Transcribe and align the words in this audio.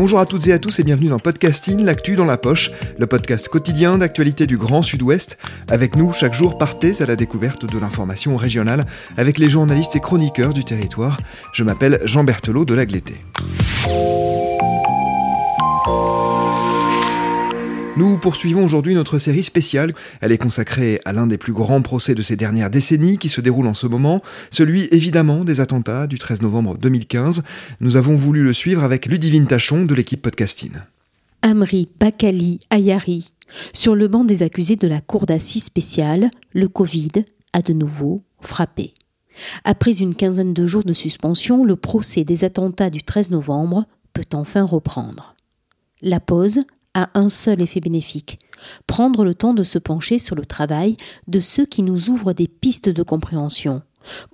Bonjour 0.00 0.18
à 0.18 0.24
toutes 0.24 0.46
et 0.46 0.54
à 0.54 0.58
tous 0.58 0.78
et 0.78 0.82
bienvenue 0.82 1.10
dans 1.10 1.18
Podcasting, 1.18 1.84
l'actu 1.84 2.16
dans 2.16 2.24
la 2.24 2.38
poche, 2.38 2.70
le 2.98 3.06
podcast 3.06 3.48
quotidien 3.48 3.98
d'actualité 3.98 4.46
du 4.46 4.56
Grand 4.56 4.80
Sud-Ouest. 4.80 5.36
Avec 5.68 5.94
nous, 5.94 6.14
chaque 6.14 6.32
jour, 6.32 6.56
partez 6.56 7.02
à 7.02 7.06
la 7.06 7.16
découverte 7.16 7.70
de 7.70 7.78
l'information 7.78 8.34
régionale 8.36 8.86
avec 9.18 9.38
les 9.38 9.50
journalistes 9.50 9.96
et 9.96 10.00
chroniqueurs 10.00 10.54
du 10.54 10.64
territoire. 10.64 11.18
Je 11.52 11.64
m'appelle 11.64 12.00
Jean 12.04 12.24
Berthelot 12.24 12.64
de 12.64 12.72
Lagleté. 12.72 13.20
Nous 18.00 18.16
poursuivons 18.16 18.64
aujourd'hui 18.64 18.94
notre 18.94 19.18
série 19.18 19.42
spéciale. 19.42 19.92
Elle 20.22 20.32
est 20.32 20.38
consacrée 20.38 21.02
à 21.04 21.12
l'un 21.12 21.26
des 21.26 21.36
plus 21.36 21.52
grands 21.52 21.82
procès 21.82 22.14
de 22.14 22.22
ces 22.22 22.34
dernières 22.34 22.70
décennies 22.70 23.18
qui 23.18 23.28
se 23.28 23.42
déroule 23.42 23.66
en 23.66 23.74
ce 23.74 23.86
moment, 23.86 24.22
celui 24.50 24.88
évidemment 24.90 25.44
des 25.44 25.60
attentats 25.60 26.06
du 26.06 26.18
13 26.18 26.40
novembre 26.40 26.78
2015. 26.78 27.42
Nous 27.80 27.96
avons 27.96 28.16
voulu 28.16 28.42
le 28.42 28.54
suivre 28.54 28.84
avec 28.84 29.04
Ludivine 29.04 29.46
Tachon 29.46 29.84
de 29.84 29.94
l'équipe 29.94 30.22
Podcasting. 30.22 30.70
Amri 31.42 31.90
Bakali 32.00 32.60
Ayari. 32.70 33.32
Sur 33.74 33.94
le 33.94 34.08
banc 34.08 34.24
des 34.24 34.42
accusés 34.42 34.76
de 34.76 34.88
la 34.88 35.02
cour 35.02 35.26
d'assises 35.26 35.64
spéciale, 35.64 36.30
le 36.54 36.68
Covid 36.68 37.12
a 37.52 37.60
de 37.60 37.74
nouveau 37.74 38.22
frappé. 38.40 38.94
Après 39.64 39.98
une 39.98 40.14
quinzaine 40.14 40.54
de 40.54 40.66
jours 40.66 40.84
de 40.84 40.94
suspension, 40.94 41.66
le 41.66 41.76
procès 41.76 42.24
des 42.24 42.44
attentats 42.44 42.88
du 42.88 43.02
13 43.02 43.30
novembre 43.30 43.84
peut 44.14 44.24
enfin 44.32 44.62
reprendre. 44.62 45.34
La 46.00 46.18
pause 46.18 46.60
a 46.94 47.10
un 47.14 47.28
seul 47.28 47.60
effet 47.60 47.80
bénéfique 47.80 48.38
prendre 48.86 49.24
le 49.24 49.34
temps 49.34 49.54
de 49.54 49.62
se 49.62 49.78
pencher 49.78 50.18
sur 50.18 50.36
le 50.36 50.44
travail 50.44 50.96
de 51.28 51.40
ceux 51.40 51.66
qui 51.66 51.82
nous 51.82 52.10
ouvrent 52.10 52.32
des 52.32 52.48
pistes 52.48 52.88
de 52.88 53.02
compréhension, 53.02 53.82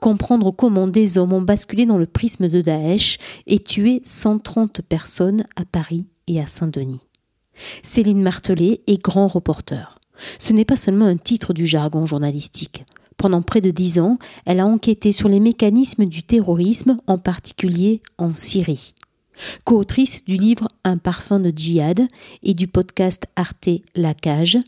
comprendre 0.00 0.50
comment 0.50 0.86
des 0.86 1.18
hommes 1.18 1.32
ont 1.32 1.42
basculé 1.42 1.86
dans 1.86 1.98
le 1.98 2.06
prisme 2.06 2.48
de 2.48 2.60
Daesh 2.60 3.18
et 3.46 3.58
tué 3.58 4.02
130 4.04 4.82
personnes 4.82 5.44
à 5.56 5.64
Paris 5.64 6.06
et 6.26 6.40
à 6.40 6.46
Saint-Denis. 6.46 7.02
Céline 7.82 8.22
Martelet 8.22 8.82
est 8.86 9.02
grand 9.02 9.28
reporter. 9.28 9.98
Ce 10.38 10.52
n'est 10.52 10.64
pas 10.64 10.76
seulement 10.76 11.06
un 11.06 11.16
titre 11.16 11.52
du 11.52 11.66
jargon 11.66 12.06
journalistique. 12.06 12.84
Pendant 13.16 13.40
près 13.40 13.62
de 13.62 13.70
dix 13.70 13.98
ans, 13.98 14.18
elle 14.44 14.60
a 14.60 14.66
enquêté 14.66 15.10
sur 15.10 15.28
les 15.28 15.40
mécanismes 15.40 16.04
du 16.04 16.22
terrorisme, 16.22 16.98
en 17.06 17.16
particulier 17.16 18.02
en 18.18 18.34
Syrie. 18.34 18.94
Co-autrice 19.64 20.24
du 20.24 20.36
livre 20.36 20.68
Un 20.84 20.98
parfum 20.98 21.40
de 21.40 21.52
djihad 21.54 22.08
et 22.42 22.54
du 22.54 22.68
podcast 22.68 23.26
Arte 23.36 23.68
La 23.94 24.14
Cage, 24.14 24.58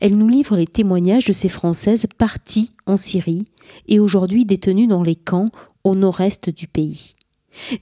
elle 0.00 0.16
nous 0.16 0.28
livre 0.28 0.56
les 0.56 0.66
témoignages 0.66 1.26
de 1.26 1.32
ces 1.32 1.48
Françaises 1.48 2.06
parties 2.18 2.72
en 2.86 2.96
Syrie 2.96 3.46
et 3.88 3.98
aujourd'hui 3.98 4.44
détenues 4.44 4.86
dans 4.86 5.02
les 5.02 5.16
camps 5.16 5.50
au 5.82 5.94
nord-est 5.94 6.50
du 6.50 6.68
pays. 6.68 7.14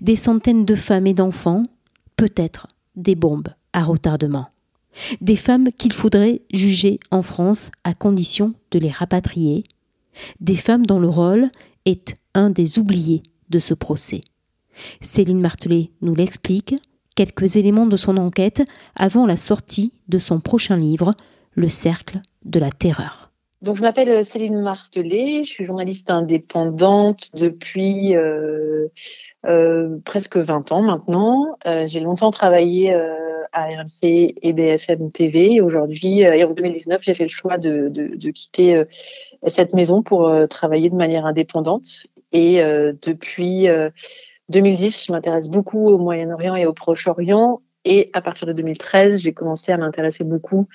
Des 0.00 0.16
centaines 0.16 0.64
de 0.64 0.74
femmes 0.74 1.06
et 1.06 1.14
d'enfants, 1.14 1.64
peut-être 2.16 2.68
des 2.96 3.14
bombes 3.14 3.48
à 3.72 3.82
retardement. 3.84 4.48
Des 5.20 5.36
femmes 5.36 5.70
qu'il 5.78 5.92
faudrait 5.92 6.42
juger 6.52 7.00
en 7.10 7.22
France 7.22 7.70
à 7.84 7.94
condition 7.94 8.54
de 8.70 8.78
les 8.78 8.90
rapatrier. 8.90 9.64
Des 10.40 10.56
femmes 10.56 10.84
dont 10.84 10.98
le 10.98 11.08
rôle 11.08 11.50
est 11.86 12.16
un 12.34 12.50
des 12.50 12.78
oubliés 12.78 13.22
de 13.48 13.58
ce 13.58 13.72
procès. 13.72 14.22
Céline 15.00 15.40
Martelet 15.40 15.90
nous 16.00 16.14
l'explique, 16.14 16.74
quelques 17.14 17.56
éléments 17.56 17.86
de 17.86 17.96
son 17.96 18.16
enquête 18.16 18.62
avant 18.96 19.26
la 19.26 19.36
sortie 19.36 19.92
de 20.08 20.18
son 20.18 20.40
prochain 20.40 20.76
livre, 20.76 21.12
Le 21.54 21.68
cercle 21.68 22.20
de 22.44 22.58
la 22.58 22.70
terreur. 22.70 23.32
Donc, 23.62 23.76
je 23.76 23.82
m'appelle 23.82 24.24
Céline 24.24 24.60
Martelet, 24.60 25.44
je 25.44 25.48
suis 25.48 25.64
journaliste 25.64 26.10
indépendante 26.10 27.30
depuis 27.32 28.16
euh, 28.16 28.88
euh, 29.46 29.98
presque 30.04 30.36
20 30.36 30.72
ans 30.72 30.82
maintenant. 30.82 31.56
Euh, 31.64 31.86
j'ai 31.86 32.00
longtemps 32.00 32.32
travaillé 32.32 32.92
euh, 32.92 33.14
à 33.52 33.66
RMC 33.66 34.34
et 34.42 34.52
BFM 34.52 35.12
TV. 35.12 35.60
Aujourd'hui, 35.60 36.24
euh, 36.24 36.44
en 36.44 36.54
2019, 36.54 37.02
j'ai 37.02 37.14
fait 37.14 37.22
le 37.22 37.28
choix 37.28 37.56
de, 37.56 37.88
de, 37.88 38.30
quitter 38.32 38.74
euh, 38.74 38.84
cette 39.46 39.74
maison 39.74 40.02
pour 40.02 40.28
travailler 40.48 40.90
de 40.90 40.96
manière 40.96 41.24
indépendante. 41.24 42.08
Et 42.32 42.62
depuis 43.02 43.68
2010, 44.48 45.06
je 45.06 45.12
m'intéresse 45.12 45.48
beaucoup 45.48 45.88
au 45.88 45.98
Moyen-Orient 45.98 46.56
et 46.56 46.66
au 46.66 46.72
Proche-Orient. 46.72 47.60
Et 47.84 48.10
à 48.12 48.20
partir 48.20 48.46
de 48.46 48.52
2013, 48.52 49.18
j'ai 49.18 49.32
commencé 49.32 49.72
à 49.72 49.76
m'intéresser 49.76 50.24
beaucoup 50.24 50.68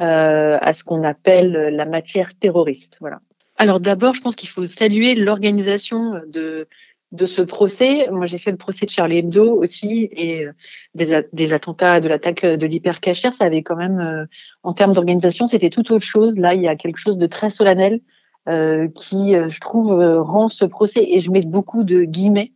euh, 0.00 0.58
à 0.60 0.72
ce 0.72 0.84
qu'on 0.84 1.04
appelle 1.04 1.52
la 1.52 1.86
matière 1.86 2.32
terroriste. 2.38 2.98
Voilà. 3.00 3.20
Alors 3.56 3.80
d'abord, 3.80 4.14
je 4.14 4.20
pense 4.20 4.36
qu'il 4.36 4.48
faut 4.48 4.66
saluer 4.66 5.14
l'organisation 5.14 6.22
de 6.26 6.66
de 7.12 7.26
ce 7.26 7.42
procès. 7.42 8.08
Moi, 8.10 8.26
j'ai 8.26 8.38
fait 8.38 8.50
le 8.50 8.56
procès 8.56 8.86
de 8.86 8.90
Charlie 8.90 9.18
Hebdo 9.18 9.56
aussi 9.60 10.08
et 10.12 10.46
euh, 10.46 10.52
des, 10.94 11.22
des 11.32 11.52
attentats, 11.52 12.00
de 12.00 12.08
l'attaque 12.08 12.44
de 12.44 12.66
l'hypercachère. 12.66 13.34
Ça 13.34 13.44
avait 13.44 13.62
quand 13.62 13.76
même, 13.76 13.98
euh, 13.98 14.26
en 14.62 14.72
termes 14.74 14.92
d'organisation, 14.92 15.46
c'était 15.46 15.70
tout 15.70 15.92
autre 15.92 16.04
chose. 16.04 16.38
Là, 16.38 16.54
il 16.54 16.62
y 16.62 16.68
a 16.68 16.76
quelque 16.76 16.98
chose 16.98 17.18
de 17.18 17.26
très 17.26 17.50
solennel 17.50 18.00
euh, 18.48 18.88
qui, 18.94 19.34
euh, 19.34 19.48
je 19.50 19.60
trouve, 19.60 19.92
rend 19.92 20.48
ce 20.48 20.64
procès, 20.64 21.04
et 21.08 21.20
je 21.20 21.30
mets 21.30 21.42
beaucoup 21.42 21.82
de 21.82 22.02
guillemets, 22.02 22.52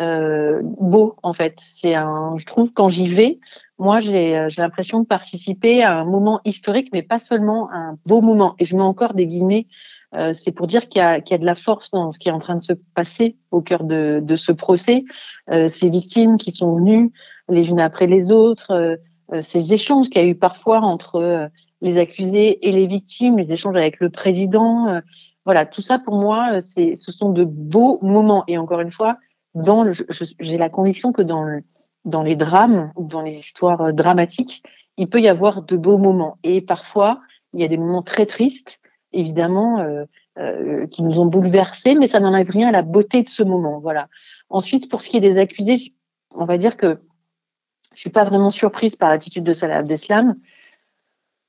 euh, 0.00 0.60
beau 0.62 1.16
en 1.22 1.32
fait. 1.32 1.58
C'est 1.60 1.94
un, 1.94 2.34
je 2.38 2.46
trouve 2.46 2.72
quand 2.72 2.88
j'y 2.88 3.08
vais, 3.08 3.38
moi 3.78 4.00
j'ai 4.00 4.38
euh, 4.38 4.48
j'ai 4.48 4.62
l'impression 4.62 5.00
de 5.00 5.06
participer 5.06 5.82
à 5.82 5.98
un 5.98 6.04
moment 6.04 6.40
historique, 6.44 6.88
mais 6.92 7.02
pas 7.02 7.18
seulement 7.18 7.70
un 7.72 7.98
beau 8.06 8.20
moment. 8.22 8.54
Et 8.58 8.64
je 8.64 8.74
mets 8.74 8.82
encore 8.82 9.14
des 9.14 9.26
guillemets. 9.26 9.66
Euh, 10.14 10.32
c'est 10.32 10.52
pour 10.52 10.66
dire 10.66 10.88
qu'il 10.88 11.00
y, 11.00 11.02
a, 11.02 11.20
qu'il 11.20 11.32
y 11.32 11.36
a 11.36 11.38
de 11.38 11.46
la 11.46 11.54
force 11.54 11.90
dans 11.90 12.10
ce 12.10 12.18
qui 12.18 12.28
est 12.28 12.32
en 12.32 12.38
train 12.38 12.56
de 12.56 12.62
se 12.62 12.74
passer 12.94 13.36
au 13.50 13.62
cœur 13.62 13.84
de, 13.84 14.20
de 14.22 14.36
ce 14.36 14.52
procès. 14.52 15.04
Euh, 15.50 15.68
ces 15.68 15.88
victimes 15.88 16.36
qui 16.36 16.52
sont 16.52 16.76
venues 16.76 17.12
les 17.48 17.70
unes 17.70 17.80
après 17.80 18.06
les 18.06 18.30
autres, 18.30 18.72
euh, 18.72 18.96
euh, 19.32 19.42
ces 19.42 19.72
échanges 19.72 20.10
qu'il 20.10 20.20
y 20.20 20.24
a 20.24 20.28
eu 20.28 20.34
parfois 20.34 20.80
entre 20.80 21.50
les 21.80 21.98
accusés 21.98 22.68
et 22.68 22.72
les 22.72 22.86
victimes, 22.86 23.38
les 23.38 23.52
échanges 23.52 23.76
avec 23.76 24.00
le 24.00 24.10
président. 24.10 25.00
voilà, 25.44 25.64
tout 25.64 25.82
ça 25.82 25.98
pour 25.98 26.14
moi, 26.14 26.60
c'est, 26.60 26.94
ce 26.94 27.10
sont 27.10 27.30
de 27.30 27.44
beaux 27.44 27.98
moments. 28.02 28.44
Et 28.46 28.58
encore 28.58 28.80
une 28.80 28.90
fois, 28.90 29.16
dans 29.54 29.90
j'ai 29.92 30.58
la 30.58 30.68
conviction 30.68 31.12
que 31.12 31.22
dans, 31.22 31.44
le, 31.44 31.62
dans 32.04 32.22
les 32.22 32.36
drames 32.36 32.92
ou 32.96 33.06
dans 33.06 33.22
les 33.22 33.34
histoires 33.34 33.80
euh, 33.82 33.92
dramatiques, 33.92 34.62
il 34.96 35.08
peut 35.08 35.20
y 35.20 35.28
avoir 35.28 35.62
de 35.62 35.76
beaux 35.76 35.98
moments. 35.98 36.38
Et 36.42 36.60
parfois, 36.60 37.20
il 37.54 37.60
y 37.60 37.64
a 37.64 37.68
des 37.68 37.76
moments 37.76 38.02
très 38.02 38.26
tristes, 38.26 38.80
évidemment, 39.12 39.80
euh, 39.80 40.04
euh, 40.38 40.86
qui 40.86 41.02
nous 41.02 41.18
ont 41.20 41.26
bouleversés, 41.26 41.94
mais 41.94 42.06
ça 42.06 42.20
n'enlève 42.20 42.50
rien 42.50 42.68
à 42.68 42.72
la 42.72 42.82
beauté 42.82 43.22
de 43.22 43.28
ce 43.28 43.42
moment. 43.42 43.80
Voilà. 43.80 44.08
Ensuite, 44.48 44.90
pour 44.90 45.02
ce 45.02 45.10
qui 45.10 45.18
est 45.18 45.20
des 45.20 45.38
accusés, 45.38 45.94
on 46.30 46.44
va 46.44 46.56
dire 46.58 46.76
que 46.76 46.98
je 47.94 48.00
suis 48.00 48.10
pas 48.10 48.24
vraiment 48.24 48.50
surprise 48.50 48.96
par 48.96 49.10
l'attitude 49.10 49.44
de 49.44 49.52
Salah 49.52 49.78
Abdeslam. 49.78 50.36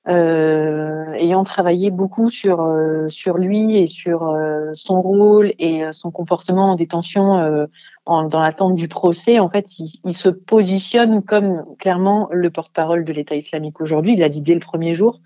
Euh, 0.10 1.14
ayant 1.14 1.46
travaillé 1.46 1.90
beaucoup 1.90 2.30
sur 2.30 2.60
euh, 2.60 3.08
sur 3.08 3.38
lui 3.38 3.78
et 3.78 3.88
sur 3.88 4.24
euh, 4.28 4.72
son 4.74 5.02
rôle 5.02 5.54
et 5.60 5.82
son 5.94 6.12
comportement 6.12 6.72
en 6.72 6.76
détention 6.76 7.68
en, 8.06 8.24
dans 8.26 8.42
l'attente 8.42 8.76
du 8.76 8.90
procès, 8.90 9.40
en 9.40 9.50
fait, 9.50 9.80
il, 9.80 9.94
il, 10.04 10.14
se 10.14 10.28
positionne 10.28 11.24
comme 11.24 11.64
clairement 11.80 12.28
le 12.32 12.50
porte-parole 12.50 13.06
de 13.06 13.14
l'État 13.14 13.36
islamique 13.36 13.80
aujourd'hui. 13.80 14.14
Il 14.14 14.24
a 14.24 14.30
dit 14.30 14.42
dès 14.42 14.56
le 14.56 14.60
premier 14.60 14.94
jour 14.94 15.22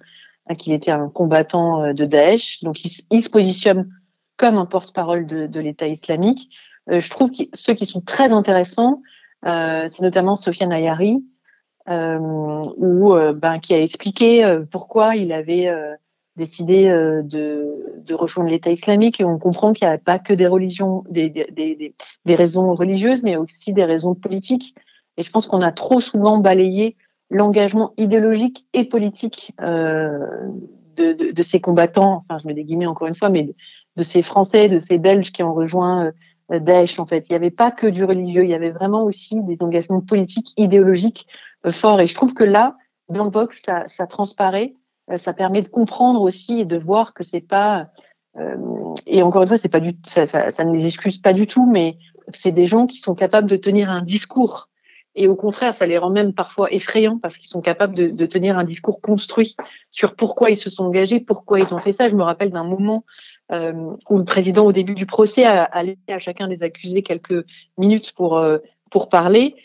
hein, 0.48 0.54
qu'il 0.54 0.74
était 0.74 0.92
un 0.92 1.10
combattant 1.10 1.92
de 1.94 2.06
Daesh, 2.06 2.62
donc 2.62 2.86
il, 2.86 2.92
il 3.10 3.24
se 3.24 3.32
positionne 3.32 3.90
comme 4.38 4.58
un 4.58 4.68
porte-parole 4.68 5.26
de, 5.26 5.48
de 5.48 5.60
l'État 5.60 5.88
islamique. 5.88 6.52
je 6.88 7.10
trouve 7.10 7.32
que 7.32 7.44
ceux 7.56 7.74
qui 7.74 7.88
sont 7.88 8.02
très 8.02 8.32
intéressants, 8.32 9.02
c'est 9.44 10.02
notamment 10.02 10.36
Sofiane 10.36 10.72
Ayari, 10.72 11.16
euh, 11.16 11.37
où, 11.88 13.14
euh, 13.14 13.34
ben, 13.34 13.60
qui 13.60 13.74
a 13.74 13.82
expliqué 13.82 14.44
euh, 14.44 14.64
pourquoi 14.70 15.16
il 15.16 15.32
avait 15.32 15.72
décidé 16.36 16.86
de, 16.88 18.04
de 18.06 18.14
rejoindre 18.14 18.52
l'État 18.52 18.70
islamique 18.70 19.20
et 19.20 19.26
on 19.26 19.40
comprend 19.40 19.74
qu'il 19.74 19.88
n'y 19.88 19.94
a 19.94 19.98
pas 19.98 20.20
que 20.20 20.34
des 20.34 20.46
religions, 20.46 21.04
des, 21.10 21.30
des, 21.30 21.46
des, 21.52 21.96
des, 22.26 22.36
raisons 22.36 22.76
religieuses, 22.76 23.24
mais 23.24 23.38
aussi 23.38 23.74
des 23.74 23.86
raisons 23.86 24.14
politiques. 24.14 24.76
Et 25.18 25.24
je 25.24 25.32
pense 25.32 25.48
qu'on 25.48 25.62
a 25.62 25.72
trop 25.72 26.00
souvent 26.00 26.38
balayé 26.38 26.96
l'engagement 27.32 27.94
idéologique 27.98 28.68
et 28.74 28.84
politique 28.84 29.54
euh, 29.62 30.20
de, 30.96 31.14
de, 31.14 31.32
de, 31.32 31.42
ces 31.42 31.60
combattants, 31.60 32.24
enfin 32.30 32.40
je 32.40 32.48
mets 32.48 32.54
des 32.54 32.64
guillemets 32.64 32.86
encore 32.86 33.08
une 33.08 33.16
fois, 33.16 33.30
mais 33.30 33.56
de 33.96 34.04
ces 34.04 34.22
Français, 34.22 34.70
de 34.70 34.78
ces 34.78 35.00
Belges 35.00 35.32
qui 35.32 35.42
ont 35.42 35.56
rejoint 35.56 36.12
Daesh. 36.52 37.00
En 37.00 37.08
fait, 37.08 37.28
il 37.30 37.32
n'y 37.32 37.36
avait 37.36 37.50
pas 37.50 37.72
que 37.72 37.88
du 37.88 38.04
religieux, 38.04 38.44
il 38.44 38.50
y 38.50 38.54
avait 38.54 38.72
vraiment 38.72 39.04
aussi 39.04 39.42
des 39.42 39.64
engagements 39.64 40.02
politiques, 40.02 40.54
idéologiques 40.56 41.28
forts. 41.72 42.02
Et 42.02 42.08
je 42.08 42.16
trouve 42.16 42.34
que 42.34 42.44
là, 42.44 42.76
dans 43.10 43.26
le 43.26 43.30
box, 43.30 43.62
ça, 43.66 43.84
ça 43.88 44.08
transparaît. 44.08 44.74
Ça 45.18 45.34
permet 45.34 45.62
de 45.62 45.70
comprendre 45.70 46.22
aussi 46.22 46.60
et 46.60 46.66
de 46.66 46.78
voir 46.78 47.14
que 47.14 47.24
c'est 47.24 47.40
pas 47.40 47.88
et 49.06 49.24
encore 49.24 49.42
une 49.42 49.48
fois, 49.48 49.58
c'est 49.58 49.70
pas 49.70 49.80
du, 49.80 49.94
ça, 50.06 50.28
ça, 50.28 50.52
ça 50.52 50.64
ne 50.64 50.74
les 50.74 50.86
excuse 50.86 51.18
pas 51.18 51.34
du 51.34 51.48
tout, 51.48 51.66
mais 51.66 51.98
c'est 52.30 52.52
des 52.52 52.66
gens 52.66 52.86
qui 52.86 52.98
sont 52.98 53.16
capables 53.16 53.50
de 53.50 53.56
tenir 53.56 53.90
un 53.90 54.02
discours. 54.02 54.70
Et 55.16 55.28
au 55.28 55.36
contraire, 55.36 55.76
ça 55.76 55.88
les 55.88 55.98
rend 55.98 56.12
même 56.12 56.34
parfois 56.34 56.72
effrayants 56.72 57.18
parce 57.18 57.38
qu'ils 57.38 57.50
sont 57.50 57.62
capables 57.62 57.96
de, 57.96 58.08
de, 58.08 58.26
tenir 58.28 58.60
un 58.60 58.64
discours 58.64 59.02
construit 59.02 59.56
sur 59.90 60.16
pourquoi 60.16 60.52
ils 60.52 60.58
se 60.58 60.70
sont 60.70 60.84
engagés, 60.86 61.20
pourquoi 61.20 61.60
ils 61.60 61.74
ont 61.74 61.80
fait 61.80 61.92
ça. 61.92 62.08
Je 62.08 62.16
me 62.16 62.22
rappelle 62.22 62.52
d'un 62.52 62.66
moment 62.66 63.04
euh, 63.52 63.74
où 64.12 64.20
le 64.20 64.26
président, 64.26 64.64
au 64.64 64.72
début 64.72 64.94
du 64.94 65.08
procès, 65.08 65.44
a, 65.44 65.64
a 65.64 65.84
laissé 65.84 65.98
à 66.10 66.20
chacun 66.20 66.48
des 66.48 66.62
accusés 66.62 67.02
quelques 67.02 67.46
minutes 67.80 68.14
pour, 68.14 68.38
euh, 68.38 68.60
pour 68.92 69.10
parler. 69.10 69.56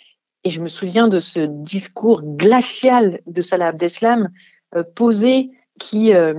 Et 0.44 0.50
je 0.50 0.60
me 0.60 0.68
souviens 0.68 1.08
de 1.08 1.20
ce 1.20 1.40
discours 1.40 2.22
glacial 2.22 3.20
de 3.26 3.42
Salah 3.42 3.68
Abdeslam 3.68 4.30
euh, 4.74 4.82
posé 4.82 5.50
qui, 5.78 6.14
euh, 6.14 6.34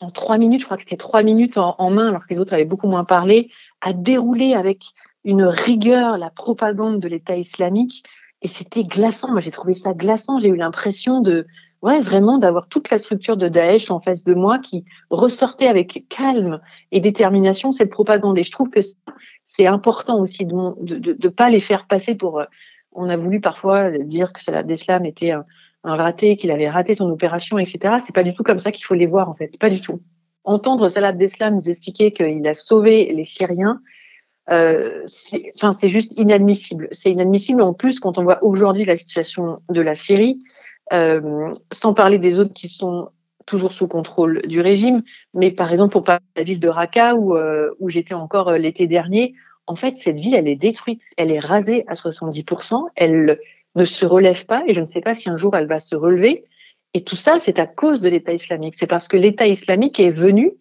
en 0.00 0.10
trois 0.10 0.38
minutes, 0.38 0.60
je 0.60 0.64
crois 0.66 0.76
que 0.76 0.82
c'était 0.82 0.96
trois 0.96 1.22
minutes 1.22 1.56
en, 1.56 1.74
en, 1.78 1.90
main, 1.90 2.08
alors 2.08 2.26
que 2.26 2.34
les 2.34 2.40
autres 2.40 2.52
avaient 2.52 2.64
beaucoup 2.64 2.88
moins 2.88 3.04
parlé, 3.04 3.50
a 3.80 3.92
déroulé 3.92 4.54
avec 4.54 4.84
une 5.24 5.44
rigueur, 5.44 6.18
la 6.18 6.30
propagande 6.30 7.00
de 7.00 7.08
l'État 7.08 7.36
islamique. 7.36 8.04
Et 8.42 8.48
c'était 8.48 8.84
glaçant. 8.84 9.32
Moi, 9.32 9.40
j'ai 9.40 9.50
trouvé 9.50 9.72
ça 9.72 9.94
glaçant. 9.94 10.38
J'ai 10.38 10.48
eu 10.48 10.56
l'impression 10.56 11.20
de, 11.20 11.46
ouais, 11.82 12.00
vraiment 12.00 12.36
d'avoir 12.36 12.68
toute 12.68 12.90
la 12.90 12.98
structure 12.98 13.36
de 13.38 13.48
Daesh 13.48 13.90
en 13.90 13.98
face 13.98 14.24
de 14.24 14.34
moi 14.34 14.58
qui 14.58 14.84
ressortait 15.08 15.68
avec 15.68 16.04
calme 16.08 16.60
et 16.92 17.00
détermination 17.00 17.72
cette 17.72 17.90
propagande. 17.90 18.38
Et 18.38 18.44
je 18.44 18.50
trouve 18.50 18.68
que 18.68 18.80
c'est 19.44 19.66
important 19.66 20.20
aussi 20.20 20.44
de 20.44 20.54
ne 20.54 21.28
pas 21.28 21.48
les 21.48 21.60
faire 21.60 21.86
passer 21.86 22.14
pour. 22.14 22.42
On 22.96 23.08
a 23.08 23.16
voulu 23.16 23.40
parfois 23.40 23.90
dire 23.90 24.32
que 24.32 24.42
Salah 24.42 24.62
d'Islam 24.62 25.04
était 25.04 25.30
un, 25.30 25.44
raté, 25.84 26.36
qu'il 26.36 26.50
avait 26.50 26.68
raté 26.68 26.94
son 26.94 27.08
opération, 27.10 27.58
etc. 27.58 27.98
C'est 28.00 28.14
pas 28.14 28.24
du 28.24 28.34
tout 28.34 28.42
comme 28.42 28.58
ça 28.58 28.72
qu'il 28.72 28.84
faut 28.84 28.94
les 28.94 29.06
voir, 29.06 29.28
en 29.28 29.34
fait. 29.34 29.58
Pas 29.58 29.70
du 29.70 29.80
tout. 29.80 30.00
Entendre 30.44 30.88
Salah 30.88 31.08
Abdeslam 31.08 31.56
nous 31.56 31.68
expliquer 31.68 32.12
qu'il 32.12 32.46
a 32.46 32.54
sauvé 32.54 33.12
les 33.12 33.24
Syriens, 33.24 33.80
euh, 34.50 35.02
c'est 35.06 35.88
juste 35.88 36.12
inadmissible. 36.16 36.88
C'est 36.92 37.10
inadmissible 37.10 37.62
en 37.62 37.74
plus 37.74 37.98
quand 37.98 38.18
on 38.18 38.22
voit 38.22 38.42
aujourd'hui 38.44 38.84
la 38.84 38.96
situation 38.96 39.60
de 39.68 39.80
la 39.80 39.94
Syrie, 39.94 40.38
euh, 40.92 41.52
sans 41.72 41.94
parler 41.94 42.18
des 42.18 42.38
autres 42.38 42.52
qui 42.52 42.68
sont 42.68 43.08
toujours 43.46 43.72
sous 43.72 43.88
contrôle 43.88 44.42
du 44.42 44.60
régime, 44.60 45.02
mais 45.32 45.50
par 45.50 45.72
exemple 45.72 45.92
pour 45.92 46.04
la 46.06 46.42
ville 46.42 46.60
de 46.60 46.68
Raqqa 46.68 47.14
où, 47.14 47.36
euh, 47.36 47.70
où 47.78 47.88
j'étais 47.88 48.14
encore 48.14 48.48
euh, 48.48 48.58
l'été 48.58 48.86
dernier, 48.86 49.34
en 49.66 49.76
fait 49.76 49.96
cette 49.96 50.18
ville 50.18 50.34
elle 50.34 50.48
est 50.48 50.56
détruite, 50.56 51.02
elle 51.16 51.30
est 51.30 51.38
rasée 51.38 51.84
à 51.86 51.94
70%, 51.94 52.88
elle 52.96 53.38
ne 53.76 53.84
se 53.84 54.04
relève 54.04 54.44
pas 54.46 54.64
et 54.66 54.74
je 54.74 54.80
ne 54.80 54.86
sais 54.86 55.00
pas 55.00 55.14
si 55.14 55.30
un 55.30 55.36
jour 55.36 55.56
elle 55.56 55.66
va 55.66 55.78
se 55.78 55.94
relever. 55.94 56.44
Et 56.94 57.04
tout 57.04 57.16
ça, 57.16 57.38
c'est 57.40 57.58
à 57.58 57.66
cause 57.66 58.00
de 58.00 58.08
l'État 58.08 58.32
islamique. 58.32 58.74
C'est 58.78 58.86
parce 58.86 59.06
que 59.06 59.18
l'État 59.18 59.46
islamique 59.46 60.00
est 60.00 60.10
venu, 60.10 60.52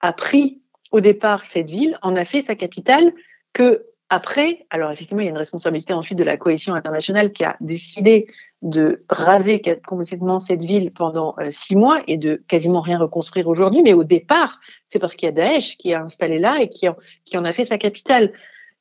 a 0.00 0.12
pris 0.12 0.60
au 0.92 1.00
départ 1.00 1.44
cette 1.44 1.68
ville, 1.68 1.98
en 2.02 2.14
a 2.14 2.24
fait 2.24 2.42
sa 2.42 2.54
capitale, 2.54 3.12
que 3.52 3.86
après, 4.08 4.66
alors 4.70 4.90
effectivement, 4.90 5.20
il 5.20 5.24
y 5.24 5.28
a 5.28 5.30
une 5.30 5.36
responsabilité 5.36 5.92
ensuite 5.92 6.18
de 6.18 6.24
la 6.24 6.36
coalition 6.36 6.74
internationale 6.74 7.32
qui 7.32 7.44
a 7.44 7.56
décidé 7.60 8.26
de 8.62 9.04
raser 9.08 9.62
complètement 9.86 10.38
cette 10.38 10.62
ville 10.62 10.90
pendant 10.94 11.34
euh, 11.38 11.50
six 11.50 11.76
mois 11.76 12.02
et 12.06 12.18
de 12.18 12.42
quasiment 12.46 12.82
rien 12.82 12.98
reconstruire 12.98 13.48
aujourd'hui. 13.48 13.82
Mais 13.82 13.94
au 13.94 14.04
départ, 14.04 14.60
c'est 14.88 14.98
parce 14.98 15.14
qu'il 15.16 15.26
y 15.26 15.30
a 15.30 15.32
Daesh 15.32 15.78
qui 15.78 15.94
a 15.94 16.02
installé 16.02 16.38
là 16.38 16.60
et 16.60 16.68
qui 16.68 16.86
en, 16.88 17.44
a 17.44 17.52
fait 17.52 17.64
sa 17.64 17.78
capitale. 17.78 18.32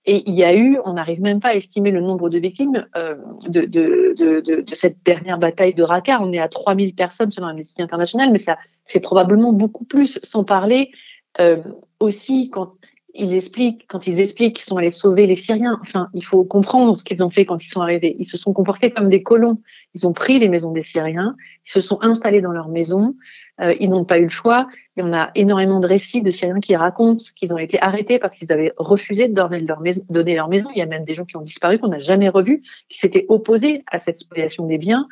Et 0.05 0.23
il 0.27 0.33
y 0.33 0.43
a 0.43 0.55
eu, 0.55 0.79
on 0.85 0.93
n'arrive 0.93 1.21
même 1.21 1.39
pas 1.39 1.49
à 1.49 1.55
estimer 1.55 1.91
le 1.91 2.01
nombre 2.01 2.29
de 2.29 2.39
victimes 2.39 2.87
euh, 2.97 3.15
de, 3.47 4.63
cette 4.73 5.03
dernière 5.03 5.37
bataille 5.37 5.73
de 5.73 5.83
Raqqa. 5.83 6.19
On 6.21 6.33
est 6.33 6.39
à 6.39 6.49
3000 6.49 6.95
personnes 6.95 7.31
selon 7.31 7.47
Amnesty 7.47 7.81
International, 7.81 8.31
mais 8.31 8.37
ça, 8.37 8.57
c'est 8.85 9.01
probablement 9.01 9.53
beaucoup 9.53 9.85
plus, 9.85 10.19
sans 10.23 10.43
parler 10.43 10.91
euh, 11.39 11.61
aussi 11.99 12.49
quand 12.49 12.73
ils 13.13 13.33
expliquent, 13.33 13.85
quand 13.87 14.07
ils 14.07 14.19
expliquent 14.19 14.55
qu'ils 14.57 14.65
sont 14.65 14.77
allés 14.77 14.89
sauver 14.89 15.25
les 15.25 15.35
Syriens, 15.35 15.79
enfin, 15.81 16.09
il 16.13 16.23
faut 16.23 16.43
comprendre 16.43 16.95
ce 16.95 17.03
qu'ils 17.03 17.23
ont 17.23 17.29
fait 17.29 17.45
quand 17.45 17.63
ils 17.63 17.67
sont 17.67 17.81
arrivés. 17.81 18.15
Ils 18.19 18.25
se 18.25 18.37
sont 18.37 18.53
comportés 18.53 18.91
comme 18.91 19.09
des 19.09 19.23
colons. 19.23 19.59
Ils 19.95 20.07
ont 20.07 20.13
pris 20.13 20.39
les 20.39 20.47
maisons 20.47 20.71
des 20.71 20.81
Syriens, 20.81 21.35
ils 21.65 21.71
se 21.71 21.81
sont 21.81 21.97
installés 22.01 22.41
dans 22.41 22.51
leurs 22.51 22.69
maisons, 22.69 23.15
euh, 23.61 23.73
ils 23.79 23.89
n'ont 23.89 24.05
pas 24.05 24.19
eu 24.19 24.23
le 24.23 24.29
choix. 24.29 24.67
Il 24.95 25.05
y 25.05 25.11
a 25.11 25.31
énormément 25.35 25.79
de 25.79 25.87
récits 25.87 26.21
de 26.21 26.31
Syriens 26.31 26.59
qui 26.59 26.75
racontent 26.75 27.23
qu'ils 27.35 27.53
ont 27.53 27.57
été 27.57 27.81
arrêtés 27.81 28.19
parce 28.19 28.35
qu'ils 28.35 28.51
avaient 28.51 28.73
refusé 28.77 29.27
de 29.27 29.33
donner 29.33 29.59
leur, 29.59 29.79
maison, 29.79 30.01
donner 30.09 30.35
leur 30.35 30.47
maison. 30.47 30.69
Il 30.75 30.79
y 30.79 30.83
a 30.83 30.85
même 30.85 31.05
des 31.05 31.15
gens 31.15 31.25
qui 31.25 31.37
ont 31.37 31.41
disparu, 31.41 31.79
qu'on 31.79 31.87
n'a 31.87 31.99
jamais 31.99 32.29
revus, 32.29 32.61
qui 32.89 32.99
s'étaient 32.99 33.25
opposés 33.29 33.83
à 33.87 33.99
cette 33.99 34.17
spoliation 34.17 34.65
des 34.65 34.77
biens. 34.77 35.07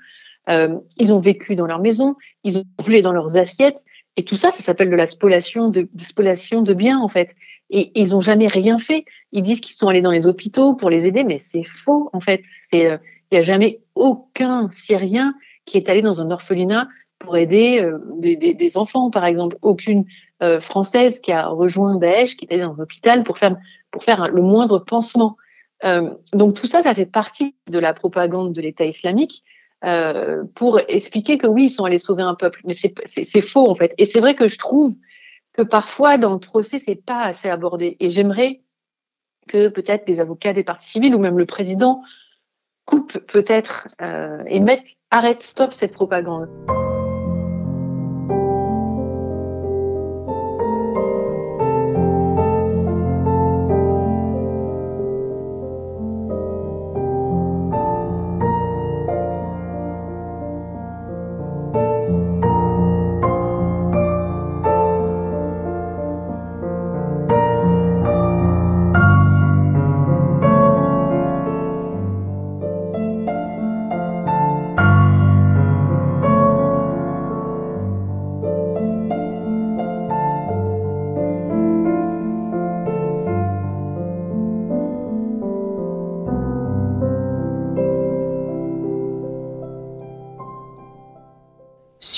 Euh, 0.50 0.78
ils 0.98 1.12
ont 1.12 1.20
vécu 1.20 1.56
dans 1.56 1.66
leur 1.66 1.82
maison, 1.82 2.16
ils 2.44 2.58
ont 2.58 2.64
brûlé 2.78 3.02
dans 3.02 3.12
leurs 3.12 3.36
assiettes, 3.36 3.84
et 4.20 4.24
tout 4.24 4.36
ça, 4.36 4.52
ça 4.52 4.64
s'appelle 4.64 4.90
de 4.90 4.96
la 4.96 5.06
spoliation 5.06 5.70
de, 5.70 5.88
de, 5.94 6.04
spoliation 6.04 6.64
de 6.64 6.74
biens 6.74 7.00
en 7.00 7.08
fait. 7.08 7.36
Et, 7.70 7.92
ils 7.94 8.16
ont 8.16 8.20
jamais 8.20 8.48
rien 8.48 8.80
fait. 8.80 9.06
Ils 9.32 9.44
disent 9.44 9.62
qu'ils 9.62 9.76
sont 9.76 9.88
allés 9.88 10.02
dans 10.02 10.12
les 10.12 10.26
hôpitaux 10.26 10.74
pour 10.74 10.90
les 10.90 11.06
aider, 11.06 11.24
mais 11.24 11.38
c'est 11.38 11.64
faux 11.64 12.10
en 12.14 12.20
fait. 12.20 12.42
Euh, 12.74 12.98
il 13.32 13.36
n'y 13.36 13.38
a 13.38 13.44
jamais 13.44 13.80
aucun 13.94 14.70
Syrien 14.72 15.36
qui 15.66 15.78
est 15.78 15.88
allé 15.88 16.02
dans 16.02 16.20
un 16.20 16.32
orphelinat 16.32 16.88
pour 17.20 17.38
aider 17.38 17.80
euh, 17.80 18.00
des, 18.18 18.36
des, 18.36 18.56
des, 18.56 18.76
enfants, 18.76 19.12
par 19.12 19.24
exemple. 19.26 19.58
Aucune 19.62 20.06
euh, 20.42 20.60
française 20.62 21.20
qui 21.20 21.32
a 21.32 21.48
rejoint 21.48 21.96
Daesh, 21.98 22.38
qui 22.38 22.46
est 22.46 22.54
allée 22.54 22.64
dans 22.64 22.74
un 22.74 22.80
hôpital 22.80 23.24
pour 23.24 23.38
faire 23.38 23.56
pour 23.92 24.04
faire 24.04 24.28
le 24.28 24.42
moindre 24.42 24.80
pansement. 24.80 25.38
donc 26.34 26.56
tout 26.56 26.68
ça, 26.68 26.84
ça 26.84 26.94
fait 26.94 27.06
partie 27.06 27.56
de 27.70 27.80
la 27.80 27.94
propagande 27.94 28.52
de 28.52 28.62
l'État 28.62 28.86
islamique. 28.86 29.44
Euh, 29.86 30.44
pour 30.56 30.80
expliquer 30.88 31.38
que 31.38 31.46
oui, 31.46 31.66
ils 31.66 31.70
sont 31.70 31.86
allés 31.86 32.00
sauver 32.00 32.24
un 32.24 32.36
peuple. 32.36 32.62
Mais 32.64 32.74
c'est 32.74 33.42
faux 33.42 33.70
en 33.70 33.76
fait. 33.76 33.94
Et 33.98 34.06
c'est 34.06 34.20
vrai 34.20 34.36
que 34.36 34.48
je 34.48 34.58
trouve 34.58 34.96
que 35.54 35.62
parfois 35.62 36.18
dans 36.18 36.34
le 36.34 36.40
procès, 36.40 36.80
c'est 36.80 36.96
pas 36.96 37.22
assez 37.22 37.50
abordé. 37.50 37.98
Et 38.00 38.10
j'aimerais 38.10 38.62
que 39.48 39.70
peut-être 39.70 40.08
les 40.08 40.20
avocats 40.20 40.54
des 40.54 40.64
parties 40.64 40.90
civiles 40.90 41.16
ou 41.16 41.20
même 41.20 41.38
le 41.38 41.46
président 41.46 42.04
coupent 42.86 43.20
peut-être 43.20 43.88
euh, 44.02 44.44
et 44.48 44.60
mettent 44.60 44.98
arrête, 45.12 45.44
stop 45.44 45.74
cette 45.74 45.94
propagande. 45.94 46.48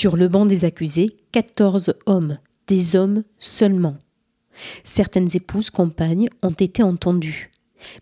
Sur 0.00 0.16
le 0.16 0.28
banc 0.28 0.46
des 0.46 0.64
accusés, 0.64 1.08
14 1.32 1.92
hommes, 2.06 2.38
des 2.68 2.96
hommes 2.96 3.22
seulement. 3.38 3.98
Certaines 4.82 5.28
épouses, 5.36 5.68
compagnes 5.68 6.30
ont 6.42 6.52
été 6.52 6.82
entendues. 6.82 7.50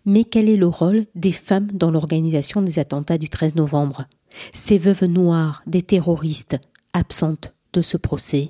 Mais 0.05 0.23
quel 0.23 0.47
est 0.47 0.55
le 0.55 0.67
rôle 0.67 1.03
des 1.15 1.33
femmes 1.33 1.67
dans 1.73 1.91
l'organisation 1.91 2.61
des 2.61 2.79
attentats 2.79 3.17
du 3.17 3.27
13 3.27 3.55
novembre? 3.55 4.05
Ces 4.53 4.77
veuves 4.77 5.07
noires 5.07 5.61
des 5.67 5.81
terroristes, 5.81 6.57
absentes 6.93 7.53
de 7.73 7.81
ce 7.81 7.97
procès 7.97 8.47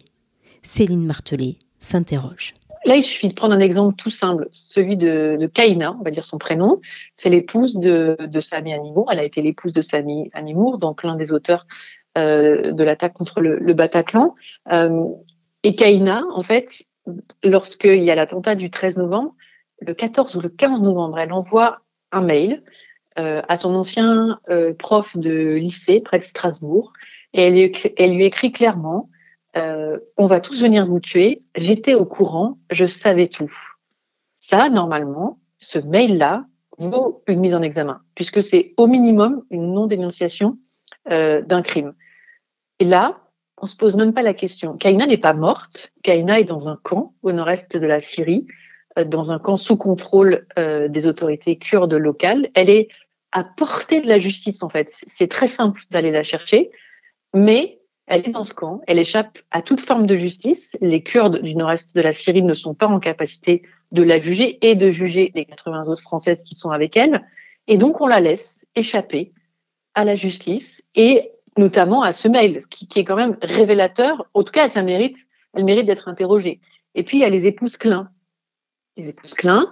Céline 0.61 1.03
Martelet 1.03 1.55
s'interroge. 1.79 2.53
Là, 2.85 2.97
il 2.97 3.03
suffit 3.03 3.29
de 3.29 3.33
prendre 3.33 3.55
un 3.55 3.59
exemple 3.59 3.95
tout 3.95 4.11
simple, 4.11 4.47
celui 4.51 4.95
de, 4.95 5.49
Kaina, 5.51 5.97
on 5.99 6.03
va 6.03 6.11
dire 6.11 6.23
son 6.23 6.37
prénom. 6.37 6.79
C'est 7.15 7.29
l'épouse 7.29 7.75
de, 7.75 8.15
de 8.19 8.39
Sami 8.39 8.73
Animour. 8.73 9.09
Elle 9.11 9.19
a 9.19 9.23
été 9.23 9.41
l'épouse 9.41 9.73
de 9.73 9.81
Sami 9.81 10.29
Animour, 10.33 10.77
donc 10.77 11.03
l'un 11.03 11.15
des 11.15 11.31
auteurs 11.31 11.65
de 12.19 12.83
l'attaque 12.83 13.13
contre 13.13 13.41
le, 13.41 13.73
Bataclan. 13.73 14.35
Euh, 14.71 15.05
et 15.63 15.75
Kaina, 15.75 16.23
en 16.31 16.41
fait, 16.41 16.83
lorsqu'il 17.43 18.03
y 18.03 18.11
a 18.11 18.15
l'attentat 18.15 18.55
du 18.55 18.69
13 18.69 18.97
novembre, 18.97 19.35
le 19.81 19.93
14 19.93 20.35
ou 20.35 20.41
le 20.41 20.49
15 20.49 20.81
novembre, 20.81 21.19
elle 21.19 21.33
envoie 21.33 21.81
un 22.11 22.21
mail 22.21 22.63
euh, 23.17 23.41
à 23.47 23.57
son 23.57 23.75
ancien 23.75 24.39
euh, 24.49 24.73
prof 24.73 25.17
de 25.17 25.55
lycée 25.55 26.01
près 26.01 26.19
de 26.19 26.23
Strasbourg 26.23 26.93
et 27.33 27.43
elle 27.97 28.13
lui 28.13 28.25
écrit 28.25 28.51
clairement 28.51 29.09
on 30.15 30.27
va 30.27 30.39
tous 30.39 30.61
venir 30.61 30.85
vous 30.85 31.01
tuer. 31.01 31.43
J'étais 31.57 31.93
au 31.93 32.05
courant, 32.05 32.59
je 32.71 32.85
savais 32.85 33.27
tout. 33.27 33.51
Ça, 34.37 34.69
normalement, 34.69 35.37
ce 35.57 35.79
mail-là 35.79 36.45
vaut 36.77 37.23
une 37.27 37.41
mise 37.41 37.55
en 37.55 37.61
examen, 37.61 37.99
puisque 38.15 38.41
c'est 38.41 38.73
au 38.77 38.87
minimum 38.87 39.43
une 39.49 39.73
non-dénonciation 39.73 40.57
d'un 41.09 41.61
crime. 41.61 41.93
Et 42.79 42.85
là, 42.85 43.19
on 43.61 43.67
se 43.67 43.75
pose 43.75 43.95
même 43.95 44.13
pas 44.13 44.21
la 44.21 44.33
question. 44.33 44.77
Kaina 44.77 45.05
n'est 45.05 45.17
pas 45.17 45.33
morte. 45.33 45.91
Kaina 46.03 46.39
est 46.39 46.45
dans 46.45 46.69
un 46.69 46.79
camp 46.81 47.13
au 47.23 47.31
nord-est 47.31 47.77
de 47.77 47.85
la 47.85 48.01
Syrie, 48.01 48.47
euh, 48.97 49.03
dans 49.03 49.31
un 49.31 49.39
camp 49.39 49.57
sous 49.57 49.77
contrôle 49.77 50.47
euh, 50.57 50.87
des 50.87 51.07
autorités 51.07 51.57
kurdes 51.57 51.93
locales. 51.93 52.49
Elle 52.53 52.69
est 52.69 52.87
à 53.31 53.43
portée 53.43 54.01
de 54.01 54.07
la 54.07 54.19
justice, 54.19 54.63
en 54.63 54.69
fait. 54.69 55.03
C'est 55.07 55.27
très 55.27 55.47
simple 55.47 55.81
d'aller 55.91 56.11
la 56.11 56.23
chercher, 56.23 56.71
mais 57.33 57.79
elle 58.07 58.27
est 58.27 58.31
dans 58.31 58.43
ce 58.43 58.53
camp. 58.53 58.81
Elle 58.87 58.97
échappe 58.97 59.37
à 59.51 59.61
toute 59.61 59.81
forme 59.81 60.07
de 60.07 60.15
justice. 60.15 60.75
Les 60.81 61.03
Kurdes 61.03 61.41
du 61.43 61.55
nord-est 61.55 61.95
de 61.95 62.01
la 62.01 62.11
Syrie 62.11 62.41
ne 62.41 62.55
sont 62.55 62.73
pas 62.73 62.87
en 62.87 62.99
capacité 62.99 63.61
de 63.91 64.01
la 64.01 64.19
juger 64.19 64.57
et 64.67 64.75
de 64.75 64.89
juger 64.89 65.31
les 65.35 65.45
80 65.45 65.83
autres 65.87 66.01
Françaises 66.01 66.43
qui 66.43 66.55
sont 66.55 66.71
avec 66.71 66.97
elle. 66.97 67.23
Et 67.67 67.77
donc, 67.77 68.01
on 68.01 68.07
la 68.07 68.19
laisse 68.19 68.65
échapper 68.75 69.31
à 69.93 70.05
la 70.05 70.15
justice 70.15 70.83
et 70.95 71.31
notamment 71.57 72.01
à 72.01 72.13
ce 72.13 72.27
mail, 72.27 72.65
qui, 72.69 72.87
qui, 72.87 72.99
est 72.99 73.03
quand 73.03 73.15
même 73.15 73.37
révélateur. 73.41 74.27
En 74.33 74.43
tout 74.43 74.51
cas, 74.51 74.69
ça 74.69 74.83
mérite, 74.83 75.17
elle 75.53 75.65
mérite 75.65 75.85
d'être 75.85 76.07
interrogée. 76.07 76.59
Et 76.95 77.03
puis, 77.03 77.17
il 77.17 77.21
y 77.21 77.25
a 77.25 77.29
les 77.29 77.45
épouses 77.45 77.77
Klein. 77.77 78.09
Les 78.97 79.09
épouses 79.09 79.33
Klein, 79.33 79.71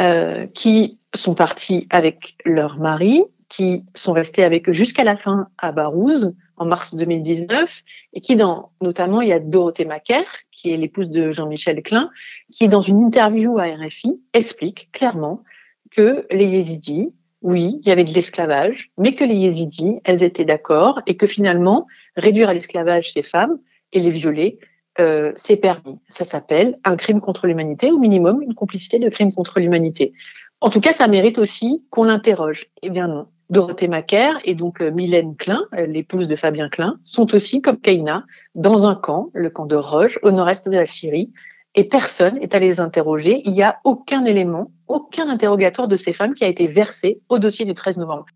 euh, 0.00 0.46
qui 0.46 0.98
sont 1.14 1.34
parties 1.34 1.86
avec 1.90 2.36
leur 2.44 2.78
mari, 2.78 3.24
qui 3.48 3.84
sont 3.94 4.12
restées 4.12 4.44
avec 4.44 4.68
eux 4.68 4.72
jusqu'à 4.72 5.04
la 5.04 5.16
fin 5.16 5.48
à 5.58 5.72
Barouze, 5.72 6.34
en 6.56 6.66
mars 6.66 6.94
2019, 6.94 7.82
et 8.12 8.20
qui, 8.20 8.36
dans, 8.36 8.72
notamment, 8.80 9.20
il 9.20 9.28
y 9.28 9.32
a 9.32 9.40
Dorothée 9.40 9.84
Macaire, 9.84 10.26
qui 10.52 10.72
est 10.72 10.76
l'épouse 10.76 11.10
de 11.10 11.32
Jean-Michel 11.32 11.82
Klein, 11.82 12.10
qui, 12.52 12.68
dans 12.68 12.80
une 12.80 13.04
interview 13.04 13.58
à 13.58 13.66
RFI, 13.66 14.20
explique 14.32 14.90
clairement 14.92 15.42
que 15.90 16.26
les 16.30 16.46
Yézidis 16.46 17.12
oui, 17.44 17.78
il 17.82 17.88
y 17.88 17.92
avait 17.92 18.04
de 18.04 18.12
l'esclavage, 18.12 18.90
mais 18.96 19.14
que 19.14 19.22
les 19.22 19.34
yézidis, 19.34 20.00
elles 20.04 20.22
étaient 20.22 20.46
d'accord 20.46 21.02
et 21.06 21.18
que 21.18 21.26
finalement, 21.26 21.86
réduire 22.16 22.48
à 22.48 22.54
l'esclavage 22.54 23.12
ces 23.12 23.22
femmes 23.22 23.58
et 23.92 24.00
les 24.00 24.08
violer, 24.08 24.58
euh, 24.98 25.30
c'est 25.36 25.56
permis. 25.56 25.98
Ça 26.08 26.24
s'appelle 26.24 26.78
un 26.84 26.96
crime 26.96 27.20
contre 27.20 27.46
l'humanité, 27.46 27.92
au 27.92 27.98
minimum 27.98 28.40
une 28.40 28.54
complicité 28.54 28.98
de 28.98 29.10
crime 29.10 29.30
contre 29.30 29.60
l'humanité. 29.60 30.14
En 30.62 30.70
tout 30.70 30.80
cas, 30.80 30.94
ça 30.94 31.06
mérite 31.06 31.38
aussi 31.38 31.84
qu'on 31.90 32.04
l'interroge. 32.04 32.70
Eh 32.82 32.88
bien 32.88 33.08
non. 33.08 33.26
Dorothée 33.50 33.88
Macaire 33.88 34.40
et 34.44 34.54
donc 34.54 34.80
euh, 34.80 34.90
Mylène 34.90 35.36
Klein, 35.36 35.66
euh, 35.76 35.84
l'épouse 35.84 36.28
de 36.28 36.36
Fabien 36.36 36.70
Klein, 36.70 36.98
sont 37.04 37.34
aussi 37.34 37.60
comme 37.60 37.76
Kaina 37.76 38.24
dans 38.54 38.86
un 38.86 38.94
camp, 38.94 39.28
le 39.34 39.50
camp 39.50 39.66
de 39.66 39.76
Roche, 39.76 40.18
au 40.22 40.30
nord-est 40.30 40.66
de 40.66 40.76
la 40.76 40.86
Syrie, 40.86 41.30
et 41.74 41.84
personne 41.84 42.38
est 42.40 42.54
allé 42.54 42.68
les 42.68 42.80
interroger. 42.80 43.42
Il 43.44 43.52
n'y 43.52 43.62
a 43.62 43.80
aucun 43.84 44.24
élément, 44.24 44.70
aucun 44.86 45.28
interrogatoire 45.28 45.88
de 45.88 45.96
ces 45.96 46.12
femmes 46.12 46.34
qui 46.34 46.44
a 46.44 46.48
été 46.48 46.66
versé 46.66 47.20
au 47.28 47.38
dossier 47.38 47.64
du 47.64 47.74
13 47.74 47.98
novembre. 47.98 48.26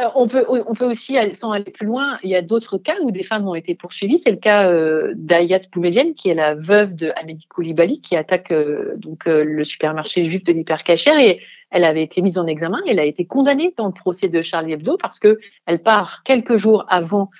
Euh, 0.00 0.08
on, 0.14 0.26
peut, 0.26 0.46
on 0.48 0.74
peut 0.74 0.86
aussi, 0.86 1.16
sans 1.34 1.52
aller 1.52 1.70
plus 1.70 1.86
loin, 1.86 2.18
il 2.22 2.30
y 2.30 2.36
a 2.36 2.42
d'autres 2.42 2.78
cas 2.78 2.96
où 3.02 3.10
des 3.10 3.22
femmes 3.22 3.46
ont 3.46 3.54
été 3.54 3.74
poursuivies. 3.74 4.18
C'est 4.18 4.30
le 4.30 4.36
cas 4.36 4.70
euh, 4.70 5.12
d'Ayat 5.16 5.60
Boumedienne, 5.72 6.14
qui 6.14 6.30
est 6.30 6.34
la 6.34 6.54
veuve 6.54 6.94
de 6.94 7.12
Amédi 7.16 7.46
Koulibaly, 7.46 8.00
qui 8.00 8.16
attaque 8.16 8.50
euh, 8.50 8.94
donc 8.96 9.24
le 9.26 9.64
supermarché 9.64 10.28
juif 10.28 10.44
de 10.44 10.52
l'hypercachère. 10.52 11.18
Et 11.18 11.40
elle 11.70 11.84
avait 11.84 12.02
été 12.02 12.22
mise 12.22 12.38
en 12.38 12.46
examen. 12.46 12.78
Elle 12.88 12.98
a 12.98 13.04
été 13.04 13.26
condamnée 13.26 13.74
dans 13.76 13.86
le 13.86 13.92
procès 13.92 14.28
de 14.28 14.40
Charlie 14.42 14.72
Hebdo 14.72 14.96
parce 14.96 15.18
que 15.18 15.38
elle 15.66 15.82
part 15.82 16.22
quelques 16.24 16.56
jours 16.56 16.84
avant 16.88 17.30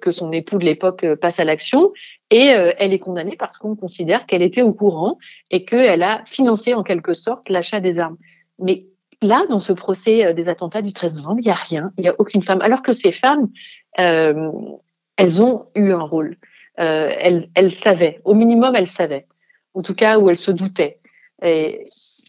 que 0.00 0.10
son 0.10 0.32
époux 0.32 0.58
de 0.58 0.64
l'époque 0.64 1.06
passe 1.14 1.38
à 1.38 1.44
l'action. 1.44 1.92
Et 2.30 2.46
elle 2.46 2.92
est 2.92 2.98
condamnée 2.98 3.36
parce 3.38 3.56
qu'on 3.56 3.76
considère 3.76 4.26
qu'elle 4.26 4.42
était 4.42 4.62
au 4.62 4.74
courant 4.74 5.16
et 5.50 5.64
qu'elle 5.64 6.02
a 6.02 6.22
financé 6.26 6.74
en 6.74 6.82
quelque 6.82 7.14
sorte 7.14 7.48
l'achat 7.48 7.80
des 7.80 8.00
armes. 8.00 8.18
Mais 8.58 8.89
là, 9.22 9.44
dans 9.48 9.60
ce 9.60 9.72
procès 9.72 10.26
euh, 10.26 10.32
des 10.32 10.48
attentats 10.48 10.82
du 10.82 10.92
13 10.92 11.14
novembre, 11.14 11.40
il 11.40 11.44
n'y 11.44 11.50
a 11.50 11.54
rien, 11.54 11.92
il 11.98 12.02
n'y 12.02 12.08
a 12.08 12.14
aucune 12.18 12.42
femme. 12.42 12.60
Alors 12.62 12.82
que 12.82 12.92
ces 12.92 13.12
femmes, 13.12 13.48
euh, 13.98 14.50
elles 15.16 15.42
ont 15.42 15.66
eu 15.74 15.92
un 15.92 16.02
rôle. 16.02 16.36
Euh, 16.80 17.10
elles, 17.18 17.50
elles 17.54 17.74
savaient, 17.74 18.20
au 18.24 18.34
minimum, 18.34 18.74
elles 18.74 18.88
savaient. 18.88 19.26
En 19.74 19.82
tout 19.82 19.94
cas, 19.94 20.18
où 20.18 20.30
elles 20.30 20.36
se 20.36 20.50
doutaient. 20.50 21.00
Et 21.42 21.84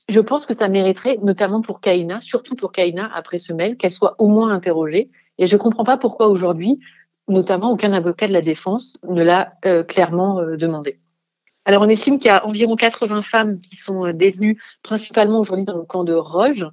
je 0.09 0.19
pense 0.19 0.45
que 0.45 0.53
ça 0.53 0.67
mériterait, 0.67 1.17
notamment 1.21 1.61
pour 1.61 1.79
Kaina, 1.79 2.21
surtout 2.21 2.55
pour 2.55 2.71
Kaina, 2.71 3.09
après 3.13 3.37
ce 3.37 3.53
mail, 3.53 3.77
qu'elle 3.77 3.91
soit 3.91 4.15
au 4.19 4.27
moins 4.27 4.49
interrogée. 4.49 5.09
Et 5.37 5.47
je 5.47 5.55
ne 5.55 5.61
comprends 5.61 5.83
pas 5.83 5.97
pourquoi 5.97 6.27
aujourd'hui, 6.27 6.79
notamment, 7.27 7.71
aucun 7.71 7.93
avocat 7.93 8.27
de 8.27 8.33
la 8.33 8.41
défense 8.41 8.99
ne 9.07 9.23
l'a 9.23 9.53
clairement 9.87 10.41
demandé. 10.57 10.99
Alors, 11.65 11.83
on 11.83 11.89
estime 11.89 12.17
qu'il 12.17 12.27
y 12.27 12.31
a 12.31 12.45
environ 12.45 12.75
80 12.75 13.21
femmes 13.21 13.61
qui 13.61 13.75
sont 13.75 14.05
euh, 14.05 14.13
détenues, 14.13 14.61
principalement 14.83 15.39
aujourd'hui 15.39 15.65
dans 15.65 15.77
le 15.77 15.83
camp 15.83 16.03
de 16.03 16.13
Roge, 16.13 16.67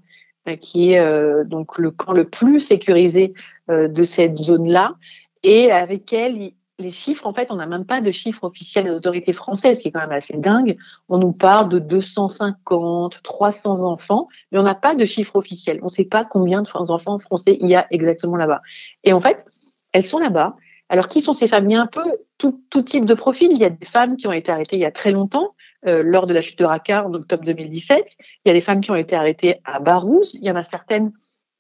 euh, 0.49 0.57
qui 0.57 0.92
est 0.92 0.99
euh, 0.99 1.45
donc 1.45 1.78
le 1.78 1.90
camp 1.90 2.12
le 2.12 2.25
plus 2.25 2.61
sécurisé 2.61 3.35
de 3.68 4.04
cette 4.04 4.37
zone-là. 4.37 4.95
Et 5.42 5.71
avec 5.71 6.12
elle, 6.12 6.52
les 6.78 6.90
chiffres, 6.90 7.26
en 7.26 7.35
fait, 7.35 7.50
on 7.50 7.57
n'a 7.57 7.66
même 7.66 7.85
pas 7.85 8.00
de 8.00 8.11
chiffres 8.11 8.45
officiels 8.45 8.85
des 8.85 8.92
autorités 8.92 9.33
françaises, 9.33 9.80
qui 9.80 9.88
est 9.88 9.90
quand 9.90 10.00
même 10.00 10.12
assez 10.12 10.37
dingue. 10.37 10.78
On 11.09 11.18
nous 11.18 11.33
parle 11.33 11.68
de 11.68 11.78
250, 11.78 13.21
300 13.23 13.83
enfants, 13.83 14.28
mais 14.52 14.59
on 14.59 14.62
n'a 14.62 14.75
pas 14.75 14.95
de 14.95 15.04
chiffres 15.04 15.37
officiels. 15.37 15.80
On 15.83 15.87
ne 15.87 15.90
sait 15.90 16.04
pas 16.04 16.25
combien 16.25 16.62
d'enfants 16.62 17.18
français 17.18 17.59
il 17.61 17.68
y 17.68 17.75
a 17.75 17.87
exactement 17.90 18.37
là-bas. 18.37 18.62
Et 19.04 19.12
en 19.12 19.21
fait, 19.21 19.45
elles 19.92 20.04
sont 20.04 20.18
là-bas. 20.18 20.57
Alors, 20.88 21.09
qui 21.09 21.21
sont 21.21 21.35
ces 21.35 21.49
femmes? 21.49 21.68
Il 21.68 21.75
y 21.75 21.76
a 21.76 21.83
un 21.83 21.87
peu 21.87 22.04
tout, 22.38 22.62
tout, 22.71 22.83
type 22.83 23.04
de 23.04 23.14
profil. 23.14 23.50
Il 23.52 23.59
y 23.59 23.64
a 23.64 23.71
des 23.71 23.87
femmes 23.87 24.16
qui 24.16 24.26
ont 24.26 24.33
été 24.33 24.50
arrêtées 24.50 24.76
il 24.76 24.83
y 24.83 24.87
a 24.87 24.90
très 24.90 25.11
longtemps, 25.11 25.54
euh, 25.87 26.02
lors 26.02 26.26
de 26.26 26.35
la 26.35 26.40
chute 26.40 26.59
de 26.59 26.64
Raqqa 26.64 27.07
en 27.07 27.12
octobre 27.14 27.45
2017. 27.45 28.16
Il 28.45 28.49
y 28.49 28.50
a 28.50 28.54
des 28.54 28.61
femmes 28.61 28.80
qui 28.80 28.90
ont 28.90 28.97
été 28.97 29.14
arrêtées 29.14 29.57
à 29.64 29.80
Barousse. 29.80 30.35
Il 30.35 30.45
y 30.45 30.50
en 30.50 30.57
a 30.57 30.62
certaines 30.62 31.12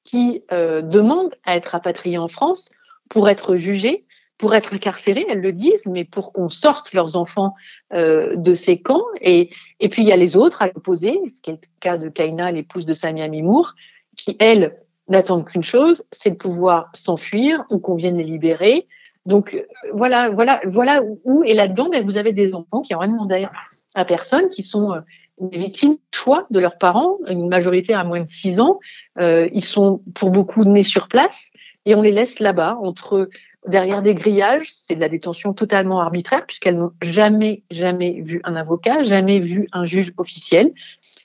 qui 0.04 0.42
euh, 0.52 0.80
demandent 0.80 1.34
à 1.44 1.56
être 1.56 1.66
rapatriées 1.66 2.18
en 2.18 2.28
France 2.28 2.70
pour 3.10 3.28
être 3.28 3.56
jugées, 3.56 4.06
pour 4.38 4.54
être 4.54 4.72
incarcérées, 4.72 5.26
elles 5.28 5.40
le 5.40 5.52
disent, 5.52 5.86
mais 5.86 6.04
pour 6.04 6.32
qu'on 6.32 6.48
sorte 6.48 6.92
leurs 6.94 7.16
enfants 7.16 7.54
euh, 7.92 8.36
de 8.36 8.54
ces 8.54 8.80
camps. 8.80 9.04
Et, 9.20 9.50
et 9.80 9.88
puis, 9.88 10.02
il 10.02 10.08
y 10.08 10.12
a 10.12 10.16
les 10.16 10.36
autres 10.36 10.62
à 10.62 10.68
l'opposé, 10.68 11.20
ce 11.28 11.42
qui 11.42 11.50
est 11.50 11.54
le 11.54 11.58
cas 11.80 11.98
de 11.98 12.08
Kaina, 12.08 12.52
l'épouse 12.52 12.86
de 12.86 12.94
Samia 12.94 13.28
Mimour, 13.28 13.74
qui, 14.16 14.36
elle, 14.38 14.76
n'attendent 15.08 15.46
qu'une 15.46 15.62
chose, 15.62 16.04
c'est 16.12 16.30
de 16.30 16.36
pouvoir 16.36 16.90
s'enfuir 16.94 17.64
ou 17.70 17.78
qu'on 17.78 17.96
vienne 17.96 18.18
les 18.18 18.24
libérer 18.24 18.86
donc 19.26 19.62
voilà, 19.92 20.30
voilà, 20.30 20.60
voilà 20.64 21.02
où 21.24 21.42
et 21.44 21.54
là-dedans, 21.54 21.88
ben, 21.90 22.04
vous 22.04 22.16
avez 22.16 22.32
des 22.32 22.54
enfants 22.54 22.80
qui 22.80 22.94
ont 22.94 22.98
rien 22.98 23.12
demandé 23.12 23.46
à 23.94 24.04
personne, 24.04 24.48
qui 24.48 24.62
sont 24.62 24.92
euh, 24.92 25.00
des 25.40 25.58
victimes 25.58 25.96
choix 26.14 26.46
de 26.50 26.58
leurs 26.58 26.78
parents, 26.78 27.18
une 27.28 27.48
majorité 27.48 27.94
à 27.94 28.04
moins 28.04 28.20
de 28.20 28.28
6 28.28 28.60
ans. 28.60 28.78
Euh, 29.18 29.48
ils 29.52 29.64
sont 29.64 30.02
pour 30.14 30.30
beaucoup 30.30 30.64
nés 30.64 30.82
sur 30.82 31.08
place 31.08 31.52
et 31.86 31.94
on 31.94 32.02
les 32.02 32.10
laisse 32.10 32.40
là-bas, 32.40 32.78
entre 32.82 33.28
derrière 33.66 34.02
des 34.02 34.14
grillages. 34.14 34.68
C'est 34.70 34.94
de 34.94 35.00
la 35.00 35.08
détention 35.08 35.52
totalement 35.52 36.00
arbitraire 36.00 36.46
puisqu'elles 36.46 36.78
n'ont 36.78 36.92
jamais, 37.02 37.62
jamais 37.70 38.20
vu 38.22 38.40
un 38.44 38.56
avocat, 38.56 39.02
jamais 39.02 39.40
vu 39.40 39.68
un 39.72 39.84
juge 39.84 40.12
officiel. 40.16 40.72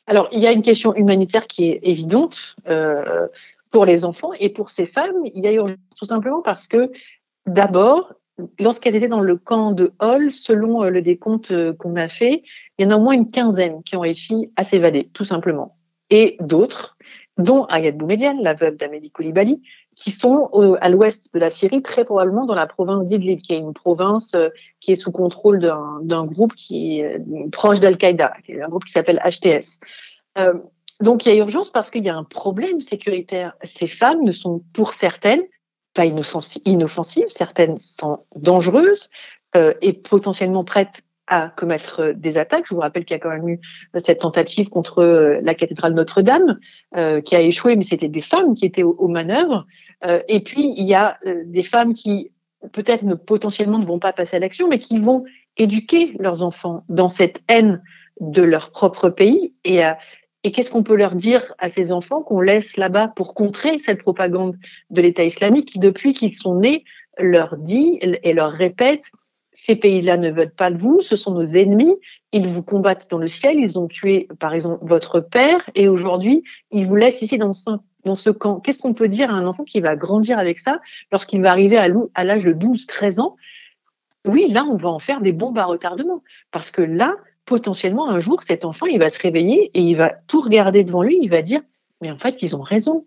Alors 0.08 0.30
il 0.32 0.40
y 0.40 0.48
a 0.48 0.52
une 0.52 0.62
question 0.62 0.96
humanitaire 0.96 1.48
qui 1.48 1.70
est 1.70 1.80
évidente. 1.84 2.56
Euh, 2.68 3.28
pour 3.74 3.86
les 3.88 4.06
enfants 4.06 4.34
et 4.40 4.50
pour 4.50 4.70
ces 4.70 4.86
femmes, 4.86 5.26
il 5.34 5.44
y 5.44 5.48
a 5.48 5.52
urgence 5.52 5.78
tout 5.98 6.06
simplement 6.06 6.44
parce 6.44 6.68
que 6.68 6.92
D'abord, 7.46 8.14
lorsqu'elles 8.60 8.96
étaient 8.96 9.08
dans 9.08 9.22
le 9.22 9.38
camp 9.38 9.72
de 9.72 9.92
Hall, 10.00 10.32
selon 10.32 10.84
euh, 10.84 10.90
le 10.90 11.02
décompte 11.02 11.52
euh, 11.52 11.74
qu'on 11.74 11.96
a 11.96 12.08
fait, 12.08 12.44
il 12.78 12.86
y 12.86 12.88
en 12.88 12.92
a 12.92 12.98
au 12.98 13.02
moins 13.02 13.14
une 13.14 13.30
quinzaine 13.30 13.84
qui 13.84 13.96
ont 13.96 14.02
réussi 14.02 14.52
à 14.56 14.64
s'évader, 14.64 15.10
tout 15.14 15.26
simplement. 15.26 15.78
Et 16.10 16.38
d'autres, 16.40 16.98
dont 17.38 17.66
Ayat 17.66 17.92
Boumedienne, 17.92 18.42
la 18.42 18.54
veuve 18.54 18.78
d'Amélie 18.78 19.12
Koulibaly, 19.12 19.62
qui 19.96 20.12
sont 20.12 20.50
à 20.82 20.90
l'ouest 20.90 21.34
de 21.34 21.40
la 21.40 21.52
Syrie, 21.52 21.82
très 21.82 22.06
probablement 22.06 22.46
dans 22.46 22.56
la 22.56 22.66
province 22.66 23.06
d'Idlib, 23.06 23.42
qui 23.42 23.54
est 23.54 23.58
une 23.58 23.74
province 23.74 24.34
euh, 24.36 24.50
qui 24.80 24.94
est 24.94 24.96
sous 24.96 25.12
contrôle 25.12 25.60
d'un 25.60 26.26
groupe 26.26 26.56
qui 26.56 27.02
est 27.02 27.20
proche 27.52 27.80
d'Al-Qaïda, 27.80 28.34
un 28.62 28.70
groupe 28.70 28.86
qui 28.86 28.92
s'appelle 28.92 29.22
HTS. 29.24 29.80
donc 31.00 31.26
il 31.26 31.30
y 31.30 31.32
a 31.32 31.36
urgence 31.36 31.70
parce 31.70 31.92
qu'il 31.92 32.04
y 32.04 32.10
a 32.10 32.16
un 32.16 32.24
problème 32.24 32.82
sécuritaire. 32.82 33.54
Ces 33.64 33.88
femmes 33.88 34.24
ne 34.24 34.32
sont, 34.32 34.64
pour 34.74 34.94
certaines, 34.94 35.44
pas 35.94 36.06
inoffensives, 36.06 37.28
certaines 37.28 37.78
sont 37.78 38.20
dangereuses 38.36 39.10
euh, 39.56 39.74
et 39.82 39.94
potentiellement 39.94 40.64
prêtes 40.64 41.04
à 41.28 41.50
commettre 41.50 42.02
euh, 42.02 42.14
des 42.14 42.38
attaques. 42.38 42.66
Je 42.68 42.74
vous 42.74 42.82
rappelle 42.82 43.06
qu'il 43.06 43.16
y 43.16 43.18
a 43.18 43.20
quand 43.20 43.30
même 43.30 43.48
eu 43.48 43.60
cette 43.98 44.20
tentative 44.20 44.70
contre 44.70 45.00
euh, 45.00 45.40
la 45.42 45.56
cathédrale 45.56 45.94
Notre-Dame 45.94 46.60
euh, 46.98 47.22
qui 47.22 47.36
a 47.36 47.42
échoué, 47.42 47.76
mais 47.76 47.84
c'était 47.84 48.10
des 48.10 48.22
femmes 48.22 48.56
qui 48.56 48.66
étaient 48.66 48.84
aux, 48.84 48.96
aux 48.98 49.08
manœuvres. 49.08 49.66
Euh, 50.06 50.22
et 50.28 50.42
puis 50.42 50.74
il 50.76 50.86
y 50.86 50.96
a 50.96 51.18
des 51.46 51.64
femmes 51.64 51.94
qui 51.94 52.32
peut-être 52.72 53.04
ne 53.04 53.16
potentiellement 53.16 53.80
ne 53.80 53.86
vont 53.86 54.00
pas 54.00 54.14
passer 54.14 54.38
à 54.38 54.40
l'action, 54.40 54.68
mais 54.68 54.80
qui 54.80 55.00
vont 55.00 55.24
éduquer 55.58 56.16
leurs 56.20 56.44
enfants 56.44 56.84
dans 56.90 57.10
cette 57.10 57.42
haine 57.48 57.82
de 58.20 58.42
leur 58.42 58.72
propre 58.72 59.10
pays 59.10 59.54
et 59.64 59.84
à 59.84 59.98
et 60.44 60.52
qu'est-ce 60.52 60.70
qu'on 60.72 60.84
peut 60.84 60.96
leur 60.96 61.16
dire 61.16 61.54
à 61.58 61.70
ces 61.70 61.92
enfants 61.92 62.22
qu'on 62.22 62.42
laisse 62.42 62.78
là-bas 62.78 63.10
pour 63.10 63.34
contrer 63.34 63.80
cette 63.80 64.02
propagande 64.02 64.56
de 64.90 65.02
l'État 65.02 65.24
islamique 65.24 65.70
qui, 65.70 65.80
depuis 65.80 66.14
qu'ils 66.14 66.34
sont 66.34 66.56
nés, 66.56 66.84
leur 67.18 67.58
dit 67.58 68.00
et 68.02 68.34
leur 68.34 68.52
répète 68.52 69.12
ces 69.54 69.76
pays-là 69.76 70.18
ne 70.18 70.32
veulent 70.32 70.54
pas 70.54 70.72
de 70.72 70.78
vous, 70.78 71.00
ce 71.00 71.16
sont 71.16 71.32
nos 71.32 71.46
ennemis, 71.46 71.96
ils 72.32 72.48
vous 72.48 72.64
combattent 72.64 73.10
dans 73.10 73.20
le 73.20 73.28
ciel, 73.28 73.60
ils 73.60 73.78
ont 73.80 73.88
tué, 73.88 74.28
par 74.40 74.54
exemple, 74.54 74.80
votre 74.82 75.20
père, 75.20 75.70
et 75.76 75.88
aujourd'hui, 75.88 76.44
ils 76.72 76.88
vous 76.88 76.96
laissent 76.96 77.22
ici 77.22 77.38
dans 77.38 77.54
ce, 77.54 77.70
dans 78.04 78.16
ce 78.16 78.30
camp. 78.30 78.60
Qu'est-ce 78.60 78.80
qu'on 78.80 78.94
peut 78.94 79.08
dire 79.08 79.30
à 79.30 79.34
un 79.34 79.46
enfant 79.46 79.64
qui 79.64 79.80
va 79.80 79.96
grandir 79.96 80.40
avec 80.40 80.60
ça 80.60 80.82
lorsqu'il 81.12 81.42
va 81.42 81.52
arriver 81.52 81.78
à 81.78 82.24
l'âge 82.24 82.44
de 82.44 82.52
12, 82.52 82.88
13 82.88 83.20
ans? 83.20 83.36
Oui, 84.26 84.48
là, 84.50 84.66
on 84.66 84.78
va 84.78 84.90
en 84.90 85.00
faire 85.00 85.22
des 85.22 85.34
bombes 85.34 85.58
à 85.58 85.66
retardement. 85.66 86.24
Parce 86.52 86.72
que 86.72 86.82
là, 86.82 87.16
potentiellement, 87.46 88.10
un 88.10 88.20
jour, 88.20 88.42
cet 88.44 88.66
enfant, 88.66 88.86
il 88.86 89.00
va 89.00 89.10
se 89.10 89.20
réveiller 89.20 89.72
et 89.74 89.82
il 89.82 89.96
va 89.96 90.14
tout 90.28 90.42
regarder 90.42 90.84
devant 90.84 91.04
lui, 91.04 91.18
il 91.22 91.30
va 91.30 91.42
dire, 91.42 91.62
mais 92.02 92.12
en 92.12 92.18
fait, 92.18 92.42
ils 92.42 92.56
ont 92.56 92.62
raison. 92.62 93.06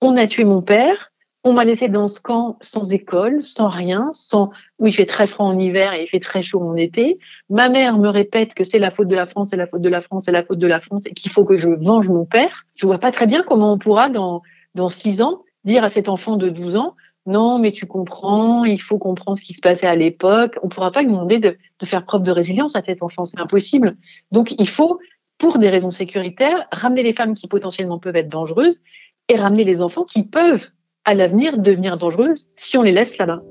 On 0.00 0.16
a 0.16 0.26
tué 0.26 0.44
mon 0.44 0.62
père, 0.62 1.12
on 1.44 1.52
m'a 1.52 1.64
laissé 1.64 1.88
dans 1.88 2.08
ce 2.08 2.18
camp 2.18 2.58
sans 2.60 2.90
école, 2.90 3.42
sans 3.42 3.68
rien, 3.68 4.10
sans 4.12 4.50
où 4.80 4.88
il 4.88 4.92
fait 4.92 5.06
très 5.06 5.28
froid 5.28 5.46
en 5.46 5.56
hiver 5.56 5.94
et 5.94 6.02
il 6.02 6.08
fait 6.08 6.18
très 6.18 6.42
chaud 6.42 6.60
en 6.60 6.74
été. 6.74 7.20
Ma 7.48 7.68
mère 7.68 7.98
me 7.98 8.08
répète 8.08 8.52
que 8.52 8.64
c'est 8.64 8.80
la 8.80 8.90
faute 8.90 9.06
de 9.06 9.14
la 9.14 9.28
France, 9.28 9.50
c'est 9.50 9.56
la 9.56 9.68
faute 9.68 9.80
de 9.80 9.88
la 9.88 10.00
France, 10.00 10.24
c'est 10.24 10.32
la 10.32 10.44
faute 10.44 10.58
de 10.58 10.66
la 10.66 10.80
France 10.80 11.06
et 11.06 11.14
qu'il 11.14 11.30
faut 11.30 11.44
que 11.44 11.56
je 11.56 11.68
venge 11.68 12.08
mon 12.08 12.24
père. 12.24 12.66
Je 12.74 12.84
vois 12.84 12.98
pas 12.98 13.12
très 13.12 13.28
bien 13.28 13.44
comment 13.46 13.72
on 13.72 13.78
pourra 13.78 14.08
dans 14.08 14.42
dans 14.74 14.88
six 14.88 15.22
ans 15.22 15.44
dire 15.64 15.84
à 15.84 15.88
cet 15.88 16.08
enfant 16.08 16.36
de 16.36 16.48
12 16.48 16.76
ans 16.76 16.96
non, 17.26 17.58
mais 17.58 17.72
tu 17.72 17.86
comprends, 17.86 18.64
il 18.64 18.80
faut 18.80 18.98
comprendre 18.98 19.36
ce 19.36 19.42
qui 19.42 19.52
se 19.52 19.60
passait 19.60 19.88
à 19.88 19.96
l'époque. 19.96 20.58
On 20.62 20.66
ne 20.66 20.70
pourra 20.70 20.92
pas 20.92 21.02
lui 21.02 21.08
demander 21.08 21.38
de, 21.38 21.56
faire 21.84 22.04
preuve 22.04 22.22
de 22.22 22.30
résilience 22.30 22.76
à 22.76 22.82
cet 22.82 23.02
enfant, 23.02 23.24
c'est 23.24 23.40
impossible. 23.40 23.96
Donc 24.30 24.54
il 24.58 24.68
faut, 24.68 25.00
pour 25.36 25.58
des 25.58 25.68
raisons 25.68 25.90
sécuritaires, 25.90 26.66
ramener 26.70 27.02
les 27.02 27.12
femmes 27.12 27.34
qui 27.34 27.48
potentiellement 27.48 27.98
peuvent 27.98 28.16
être 28.16 28.28
dangereuses 28.28 28.80
et 29.28 29.36
ramener 29.36 29.64
les 29.64 29.82
enfants 29.82 30.04
qui 30.04 30.22
peuvent 30.22 30.68
à 31.04 31.14
l'avenir 31.14 31.58
devenir 31.58 31.96
dangereuses 31.96 32.46
si 32.54 32.78
on 32.78 32.82
les 32.82 32.92
laisse 32.92 33.18
là-bas. 33.18 33.42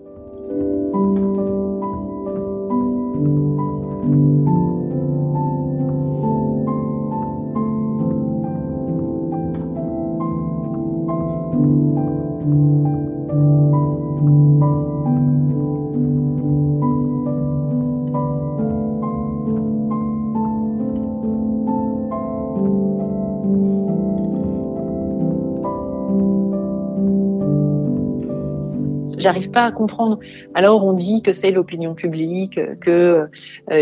J'arrive 29.26 29.50
pas 29.50 29.66
à 29.66 29.72
comprendre. 29.72 30.20
Alors 30.54 30.86
on 30.86 30.94
dit 30.94 31.24
que 31.24 31.34
c'est 31.34 31.50
l'opinion 31.50 31.96
publique, 31.96 32.60
que 32.80 32.92
euh, 32.92 33.28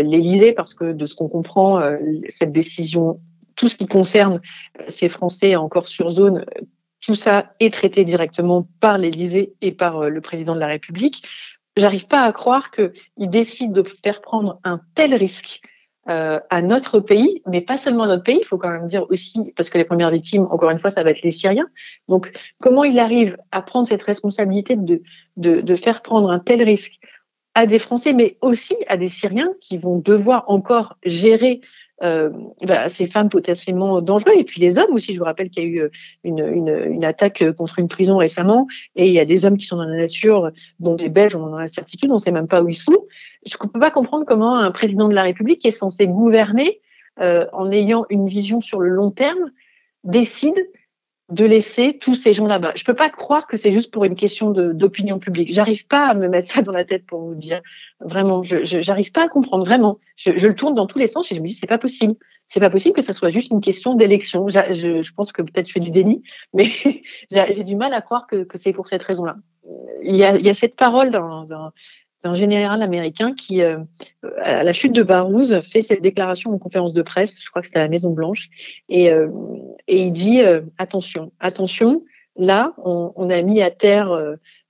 l'Élysée, 0.02 0.52
parce 0.52 0.72
que 0.72 0.92
de 0.92 1.04
ce 1.04 1.14
qu'on 1.14 1.28
comprend, 1.28 1.80
euh, 1.80 1.98
cette 2.30 2.50
décision, 2.50 3.20
tout 3.54 3.68
ce 3.68 3.76
qui 3.76 3.86
concerne 3.86 4.40
euh, 4.80 4.84
ces 4.88 5.10
Français 5.10 5.54
encore 5.56 5.86
sur 5.86 6.08
zone, 6.08 6.46
tout 7.02 7.14
ça 7.14 7.52
est 7.60 7.74
traité 7.74 8.06
directement 8.06 8.66
par 8.80 8.96
l'Élysée 8.96 9.52
et 9.60 9.72
par 9.72 10.08
le 10.08 10.20
président 10.22 10.54
de 10.54 10.60
la 10.60 10.68
République. 10.68 11.28
J'arrive 11.76 12.06
pas 12.06 12.22
à 12.22 12.32
croire 12.32 12.70
qu'il 12.70 13.28
décide 13.28 13.72
de 13.72 13.82
faire 14.02 14.22
prendre 14.22 14.58
un 14.64 14.80
tel 14.94 15.14
risque 15.14 15.60
euh, 16.08 16.38
à 16.50 16.62
notre 16.62 17.00
pays, 17.00 17.42
mais 17.46 17.60
pas 17.60 17.78
seulement 17.78 18.06
notre 18.06 18.22
pays, 18.22 18.38
il 18.40 18.46
faut 18.46 18.58
quand 18.58 18.70
même 18.70 18.86
dire 18.86 19.06
aussi, 19.10 19.52
parce 19.56 19.70
que 19.70 19.78
les 19.78 19.84
premières 19.84 20.10
victimes, 20.10 20.46
encore 20.50 20.70
une 20.70 20.78
fois, 20.78 20.90
ça 20.90 21.02
va 21.02 21.10
être 21.10 21.22
les 21.22 21.30
Syriens. 21.30 21.68
Donc, 22.08 22.32
comment 22.60 22.84
il 22.84 22.98
arrive 22.98 23.36
à 23.52 23.62
prendre 23.62 23.86
cette 23.86 24.02
responsabilité 24.02 24.76
de, 24.76 25.02
de, 25.36 25.60
de 25.60 25.74
faire 25.76 26.02
prendre 26.02 26.30
un 26.30 26.38
tel 26.38 26.62
risque 26.62 27.00
à 27.54 27.66
des 27.66 27.78
Français, 27.78 28.12
mais 28.12 28.36
aussi 28.40 28.76
à 28.88 28.96
des 28.96 29.08
Syriens 29.08 29.52
qui 29.60 29.78
vont 29.78 29.98
devoir 29.98 30.44
encore 30.48 30.96
gérer 31.04 31.60
euh, 32.02 32.30
bah, 32.66 32.88
ces 32.88 33.06
femmes 33.06 33.28
potentiellement 33.28 34.00
dangereuses, 34.00 34.34
et 34.36 34.44
puis 34.44 34.60
les 34.60 34.78
hommes 34.78 34.92
aussi. 34.92 35.14
Je 35.14 35.18
vous 35.20 35.24
rappelle 35.24 35.48
qu'il 35.48 35.62
y 35.62 35.66
a 35.66 35.68
eu 35.68 35.80
euh, 35.80 35.88
une, 36.24 36.40
une, 36.40 36.92
une, 36.92 37.04
attaque 37.04 37.44
contre 37.56 37.78
une 37.78 37.86
prison 37.86 38.16
récemment, 38.16 38.66
et 38.96 39.06
il 39.06 39.12
y 39.12 39.20
a 39.20 39.24
des 39.24 39.44
hommes 39.44 39.56
qui 39.56 39.66
sont 39.66 39.76
dans 39.76 39.84
la 39.84 39.96
nature, 39.96 40.50
dont 40.80 40.96
des 40.96 41.08
Belges, 41.08 41.36
on 41.36 41.44
en 41.44 41.54
a 41.54 41.60
la 41.60 41.68
certitude, 41.68 42.10
on 42.10 42.14
ne 42.14 42.18
sait 42.18 42.32
même 42.32 42.48
pas 42.48 42.62
où 42.62 42.68
ils 42.68 42.74
sont. 42.74 43.06
Je 43.46 43.56
ne 43.62 43.68
peux 43.68 43.78
pas 43.78 43.92
comprendre 43.92 44.24
comment 44.26 44.56
un 44.56 44.72
président 44.72 45.08
de 45.08 45.14
la 45.14 45.22
République 45.22 45.64
est 45.64 45.70
censé 45.70 46.08
gouverner 46.08 46.80
euh, 47.20 47.46
en 47.52 47.70
ayant 47.70 48.06
une 48.10 48.26
vision 48.26 48.60
sur 48.60 48.80
le 48.80 48.88
long 48.88 49.12
terme 49.12 49.52
décide 50.02 50.56
de 51.34 51.44
laisser 51.44 51.98
tous 51.98 52.14
ces 52.14 52.32
gens 52.32 52.46
là-bas. 52.46 52.72
Je 52.76 52.84
peux 52.84 52.94
pas 52.94 53.10
croire 53.10 53.48
que 53.48 53.56
c'est 53.56 53.72
juste 53.72 53.92
pour 53.92 54.04
une 54.04 54.14
question 54.14 54.52
d'opinion 54.52 55.18
publique. 55.18 55.52
J'arrive 55.52 55.86
pas 55.86 56.06
à 56.06 56.14
me 56.14 56.28
mettre 56.28 56.48
ça 56.48 56.62
dans 56.62 56.72
la 56.72 56.84
tête 56.84 57.04
pour 57.06 57.20
vous 57.22 57.34
dire. 57.34 57.60
Vraiment, 58.00 58.44
je 58.44 58.64
j'arrive 58.64 59.10
pas 59.10 59.24
à 59.24 59.28
comprendre 59.28 59.64
vraiment. 59.64 59.98
Je, 60.16 60.30
le 60.30 60.54
tourne 60.54 60.74
dans 60.74 60.86
tous 60.86 60.98
les 60.98 61.08
sens 61.08 61.30
et 61.32 61.34
je 61.34 61.40
me 61.40 61.46
dis 61.46 61.54
c'est 61.54 61.66
pas 61.66 61.78
possible. 61.78 62.14
C'est 62.46 62.60
pas 62.60 62.70
possible 62.70 62.94
que 62.94 63.02
ça 63.02 63.12
soit 63.12 63.30
juste 63.30 63.50
une 63.50 63.60
question 63.60 63.94
d'élection. 63.94 64.48
Je, 64.48 65.12
pense 65.12 65.32
que 65.32 65.42
peut-être 65.42 65.66
je 65.66 65.72
fais 65.72 65.80
du 65.80 65.90
déni, 65.90 66.22
mais 66.54 66.66
j'ai 67.30 67.64
du 67.64 67.74
mal 67.74 67.92
à 67.94 68.00
croire 68.00 68.26
que, 68.28 68.46
c'est 68.54 68.72
pour 68.72 68.86
cette 68.86 69.02
raison-là. 69.02 69.36
Il 70.04 70.14
y 70.14 70.22
a, 70.22 70.36
il 70.36 70.46
y 70.46 70.50
a 70.50 70.54
cette 70.54 70.76
parole 70.76 71.10
dans, 71.10 71.46
un 72.24 72.34
général 72.34 72.82
américain 72.82 73.34
qui, 73.34 73.62
euh, 73.62 73.78
à 74.38 74.64
la 74.64 74.72
chute 74.72 74.94
de 74.94 75.02
Barouz, 75.02 75.60
fait 75.62 75.82
cette 75.82 76.02
déclaration 76.02 76.52
en 76.52 76.58
conférence 76.58 76.94
de 76.94 77.02
presse, 77.02 77.42
je 77.42 77.48
crois 77.50 77.62
que 77.62 77.68
c'était 77.68 77.80
à 77.80 77.82
la 77.82 77.88
Maison 77.88 78.10
Blanche, 78.10 78.48
et, 78.88 79.10
euh, 79.10 79.28
il 79.86 80.12
dit 80.12 80.40
euh, 80.40 80.60
attention, 80.78 81.32
attention, 81.40 82.02
là, 82.36 82.74
on, 82.78 83.12
on, 83.16 83.30
a 83.30 83.42
mis 83.42 83.62
à 83.62 83.70
terre 83.70 84.10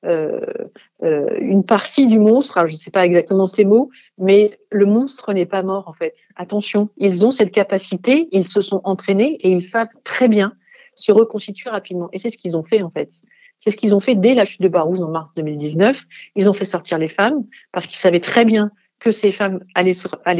une 0.02 1.64
partie 1.64 2.08
du 2.08 2.18
monstre. 2.18 2.58
Alors, 2.58 2.66
je 2.66 2.74
ne 2.74 2.78
sais 2.78 2.90
pas 2.90 3.06
exactement 3.06 3.46
ces 3.46 3.64
mots, 3.64 3.90
mais 4.18 4.58
le 4.70 4.84
monstre 4.84 5.32
n'est 5.32 5.46
pas 5.46 5.62
mort 5.62 5.88
en 5.88 5.94
fait. 5.94 6.14
Attention, 6.36 6.90
ils 6.98 7.24
ont 7.24 7.30
cette 7.30 7.52
capacité, 7.52 8.28
ils 8.32 8.46
se 8.46 8.60
sont 8.60 8.82
entraînés 8.84 9.38
et 9.40 9.50
ils 9.50 9.62
savent 9.62 9.88
très 10.02 10.28
bien 10.28 10.52
se 10.94 11.10
reconstituer 11.10 11.70
rapidement. 11.70 12.08
Et 12.12 12.18
c'est 12.18 12.30
ce 12.30 12.36
qu'ils 12.36 12.56
ont 12.56 12.64
fait 12.64 12.82
en 12.82 12.90
fait. 12.90 13.22
C'est 13.64 13.70
ce 13.70 13.76
qu'ils 13.78 13.94
ont 13.94 14.00
fait 14.00 14.14
dès 14.14 14.34
la 14.34 14.44
chute 14.44 14.60
de 14.60 14.68
Barouz 14.68 15.02
en 15.02 15.08
mars 15.08 15.32
2019. 15.36 16.02
Ils 16.36 16.50
ont 16.50 16.52
fait 16.52 16.66
sortir 16.66 16.98
les 16.98 17.08
femmes 17.08 17.46
parce 17.72 17.86
qu'ils 17.86 17.96
savaient 17.96 18.20
très 18.20 18.44
bien 18.44 18.70
que 18.98 19.10
ces 19.10 19.32
femmes 19.32 19.60
allaient, 19.74 19.94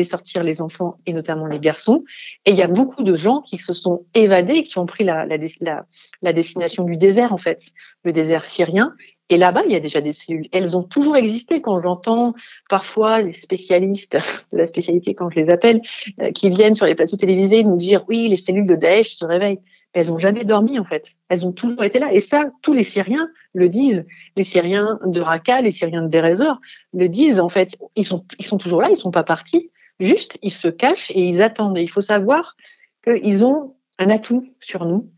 sortir 0.05 0.45
les 0.45 0.61
enfants 0.61 0.99
et 1.07 1.15
notamment 1.15 1.47
les 1.47 1.59
garçons. 1.59 2.05
Et 2.45 2.51
il 2.51 2.57
y 2.57 2.63
a 2.63 2.67
beaucoup 2.67 3.03
de 3.03 3.15
gens 3.15 3.41
qui 3.41 3.57
se 3.57 3.73
sont 3.73 4.05
évadés, 4.15 4.65
qui 4.65 4.79
ont 4.79 4.85
pris 4.85 5.05
la 5.05 6.33
destination 6.35 6.85
du 6.85 6.99
désert, 6.99 7.33
en 7.33 7.39
fait, 7.39 7.63
le 8.03 8.13
désert 8.13 8.45
syrien. 8.45 8.93
Et 9.31 9.37
là-bas, 9.39 9.63
il 9.67 9.73
y 9.73 9.77
a 9.77 9.81
déjà 9.81 10.01
des 10.01 10.13
cellules. 10.13 10.49
Elles 10.53 10.77
ont 10.77 10.83
toujours 10.83 11.17
existé. 11.17 11.63
Quand 11.63 11.81
j'entends 11.81 12.35
parfois 12.69 13.23
les 13.23 13.33
spécialistes 13.33 14.17
de 14.53 14.59
la 14.59 14.67
spécialité, 14.67 15.15
quand 15.15 15.31
je 15.31 15.37
les 15.37 15.51
appelle, 15.51 15.81
euh, 16.21 16.31
qui 16.31 16.51
viennent 16.51 16.77
sur 16.77 16.87
les 16.87 16.95
plateaux 16.95 17.17
télévisés 17.17 17.65
nous 17.65 17.77
dire 17.77 18.05
oui, 18.09 18.29
les 18.29 18.37
cellules 18.37 18.67
de 18.67 18.77
Daesh 18.77 19.17
se 19.17 19.25
réveillent 19.25 19.61
elles 19.95 20.11
ont 20.11 20.19
jamais 20.19 20.45
dormi 20.45 20.79
en 20.79 20.85
fait. 20.85 21.15
Elles 21.29 21.47
ont 21.47 21.53
toujours 21.53 21.85
été 21.85 22.01
là. 22.01 22.13
Et 22.13 22.21
ça, 22.21 22.51
tous 22.63 22.73
les 22.73 22.83
Syriens 22.85 23.31
le 23.55 23.69
disent. 23.69 24.05
Les 24.37 24.45
Syriens 24.45 24.99
de 25.07 25.21
Raqqa, 25.21 25.63
les 25.63 25.71
Syriens 25.71 26.03
de 26.03 26.09
Deir 26.09 26.59
le 26.93 27.09
disent 27.09 27.39
en 27.39 27.49
fait. 27.49 27.79
Ils 27.95 28.05
sont, 28.05 28.25
ils 28.39 28.45
sont 28.45 28.59
toujours 28.59 28.83
là. 28.83 28.89
Ils 28.91 28.97
sont 28.97 29.13
pas 29.13 29.23
partis. 29.23 29.71
Juste, 30.01 30.39
ils 30.43 30.53
se 30.53 30.67
cachent 30.67 31.13
et 31.13 31.21
ils 31.21 31.41
attendent. 31.41 31.79
Et 31.79 31.83
il 31.83 31.89
faut 31.89 32.01
savoir 32.01 32.57
qu'ils 33.05 33.45
ont 33.45 33.77
un 33.99 34.11
atout 34.11 34.45
sur 34.59 34.85
nous, 34.85 35.09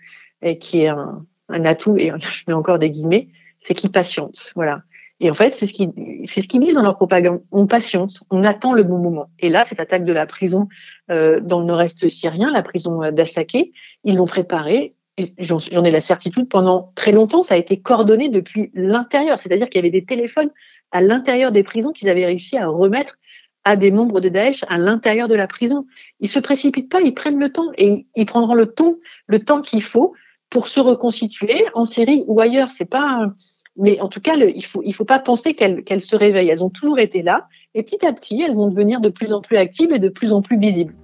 et 0.43 0.59
qui 0.59 0.83
est 0.83 0.89
un 0.89 1.25
atout. 1.49 1.97
Et 1.97 2.13
je 2.19 2.45
mets 2.47 2.53
encore 2.53 2.79
des 2.79 2.91
guillemets, 2.91 3.29
c'est 3.59 3.75
qu'ils 3.75 3.93
patientent. 3.93 4.53
Voilà. 4.55 4.83
Et 5.21 5.31
en 5.31 5.35
fait, 5.35 5.55
c'est 5.55 5.67
ce 5.67 5.73
qu'ils 5.73 5.93
c'est 6.25 6.43
ce 6.43 6.49
qu'ils 6.49 6.61
disent 6.61 6.75
dans 6.75 6.83
leur 6.83 6.97
propagande. 6.97 7.43
On 7.51 7.67
patiente, 7.67 8.21
on 8.31 8.45
attend 8.45 8.75
le 8.75 8.83
bon 8.83 8.99
moment. 8.99 9.31
Et 9.39 9.49
là, 9.49 9.65
cette 9.65 9.81
attaque 9.81 10.05
de 10.05 10.13
la 10.13 10.27
prison 10.27 10.69
euh, 11.11 11.41
dans 11.41 11.61
le 11.61 11.67
nord-est 11.67 12.09
syrien, 12.09 12.51
la 12.53 12.63
prison 12.63 13.11
d'Assaké, 13.13 13.73
ils 14.05 14.17
l'ont 14.17 14.27
préparée. 14.27 14.95
J'en 15.39 15.59
ai 15.59 15.91
la 15.91 16.03
certitude 16.03 16.47
pendant 16.47 16.93
très 16.95 17.11
longtemps, 17.11 17.43
ça 17.43 17.55
a 17.55 17.57
été 17.57 17.79
coordonné 17.79 18.29
depuis 18.29 18.71
l'intérieur. 18.75 19.41
C'est-à-dire 19.41 19.71
qu'il 19.71 19.77
y 19.77 19.79
avait 19.79 19.91
des 19.91 20.05
téléphones 20.05 20.51
à 20.93 21.01
l'intérieur 21.01 21.53
des 21.53 21.63
prisons 21.63 21.93
qu'ils 21.93 22.11
avaient 22.11 22.27
réussi 22.27 22.59
à 22.59 22.69
remettre 22.69 23.17
à 23.65 23.77
des 23.77 23.91
membres 23.91 24.21
de 24.21 24.29
Daesh 24.29 24.65
à 24.69 24.77
l'intérieur 24.77 25.27
de 25.27 25.35
la 25.35 25.49
prison. 25.49 25.87
Ils 26.21 26.29
se 26.29 26.39
précipitent 26.39 26.91
pas, 26.91 27.01
ils 27.01 27.15
prennent 27.15 27.41
le 27.41 27.51
temps 27.51 27.73
et 27.79 28.07
ils 28.15 28.27
prendront 28.27 28.55
le 28.55 28.67
temps, 28.67 28.97
le 29.27 29.39
temps 29.39 29.63
qu'il 29.63 29.83
faut 29.83 30.13
pour 30.51 30.69
se 30.69 30.81
reconstituer 30.81 31.65
en 31.75 31.85
Syrie 31.85 32.25
ou 32.27 32.41
ailleurs. 32.41 32.71
C'est 32.71 32.89
pas 32.89 33.33
mais 33.79 34.01
en 34.01 34.09
tout 34.09 34.21
cas, 34.21 34.37
il 34.37 34.65
faut 34.65 34.83
il 34.85 34.95
faut 34.95 35.05
pas 35.05 35.19
penser 35.19 35.55
qu'elles 35.55 36.01
se 36.01 36.17
réveillent. 36.17 36.49
Elles 36.49 36.65
ont 36.65 36.71
toujours 36.71 36.99
été 36.99 37.23
là, 37.23 37.47
et 37.75 37.83
petit 37.83 38.05
à 38.07 38.13
petit, 38.13 38.41
elles 38.43 38.55
vont 38.55 38.69
devenir 38.69 39.01
de 39.01 39.11
plus 39.11 39.33
en 39.33 39.43
plus 39.43 39.57
actives 39.57 39.93
et 39.93 39.99
de 39.99 40.09
plus 40.09 40.33
en 40.33 40.41
plus 40.43 40.59
visibles. 40.59 40.95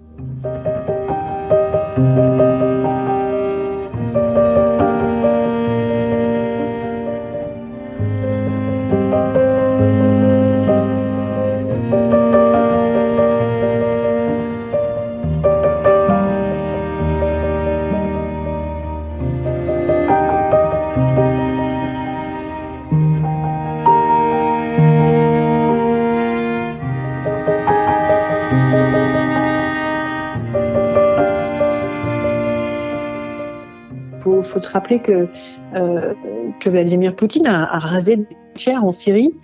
Rappeler 34.72 35.00
que, 35.00 35.28
euh, 35.74 36.14
que 36.60 36.70
Vladimir 36.70 37.14
Poutine 37.14 37.46
a, 37.46 37.78
rasé 37.78 38.16
des 38.16 38.26
frontières 38.46 38.84
en 38.84 38.92
Syrie 38.92 39.34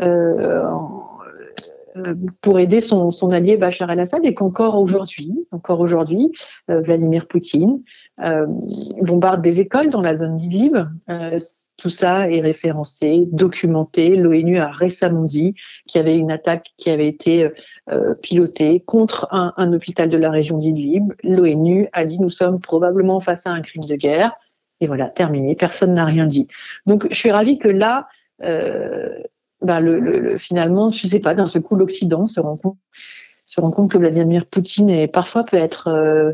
euh, 0.00 0.62
euh, 1.96 2.14
pour 2.40 2.58
aider 2.58 2.80
son, 2.80 3.10
allié 3.30 3.56
Bachar 3.56 3.90
el-Assad 3.90 4.24
et 4.24 4.34
qu'encore 4.34 4.78
aujourd'hui, 4.78 5.32
encore 5.52 5.80
aujourd'hui, 5.80 6.32
Vladimir 6.68 7.26
Poutine 7.28 7.82
bombarde 9.00 9.42
des 9.42 9.60
écoles 9.60 9.90
dans 9.90 10.02
la 10.02 10.16
zone 10.16 10.36
d'Idlib. 10.36 10.76
tout 11.76 11.90
ça 11.90 12.28
est 12.28 12.40
référencé, 12.40 13.28
documenté. 13.30 14.16
L'ONU 14.16 14.58
a 14.58 14.70
récemment 14.70 15.22
dit 15.22 15.54
qu'il 15.86 16.00
y 16.00 16.04
avait 16.04 16.16
une 16.16 16.32
attaque 16.32 16.72
qui 16.78 16.90
avait 16.90 17.06
été 17.06 17.50
pilotée 18.22 18.80
contre 18.80 19.28
un, 19.30 19.52
un 19.56 19.72
hôpital 19.72 20.08
de 20.08 20.16
la 20.16 20.30
région 20.30 20.58
d'Idlib. 20.58 21.12
L'ONU 21.22 21.88
a 21.92 22.04
dit 22.04 22.18
nous 22.18 22.30
sommes 22.30 22.58
probablement 22.58 23.20
face 23.20 23.46
à 23.46 23.50
un 23.50 23.60
crime 23.60 23.84
de 23.88 23.94
guerre. 23.94 24.32
Et 24.80 24.86
voilà, 24.86 25.08
terminé. 25.08 25.54
Personne 25.54 25.94
n'a 25.94 26.04
rien 26.04 26.26
dit. 26.26 26.46
Donc, 26.86 27.06
je 27.10 27.16
suis 27.16 27.30
ravie 27.30 27.58
que 27.58 27.68
là, 27.68 28.08
euh, 28.42 29.08
ben 29.60 29.80
le, 29.80 29.98
le, 29.98 30.36
finalement, 30.36 30.90
je 30.90 31.06
sais 31.06 31.20
pas, 31.20 31.34
d'un 31.34 31.46
seul 31.46 31.62
coup, 31.62 31.76
l'Occident 31.76 32.26
se 32.26 32.40
rend 32.40 32.56
compte 33.70 33.90
que 33.90 33.98
Vladimir 33.98 34.46
Poutine 34.46 34.90
est 34.90 35.08
parfois 35.08 35.44
peut 35.44 35.56
être 35.56 35.88
euh, 35.88 36.32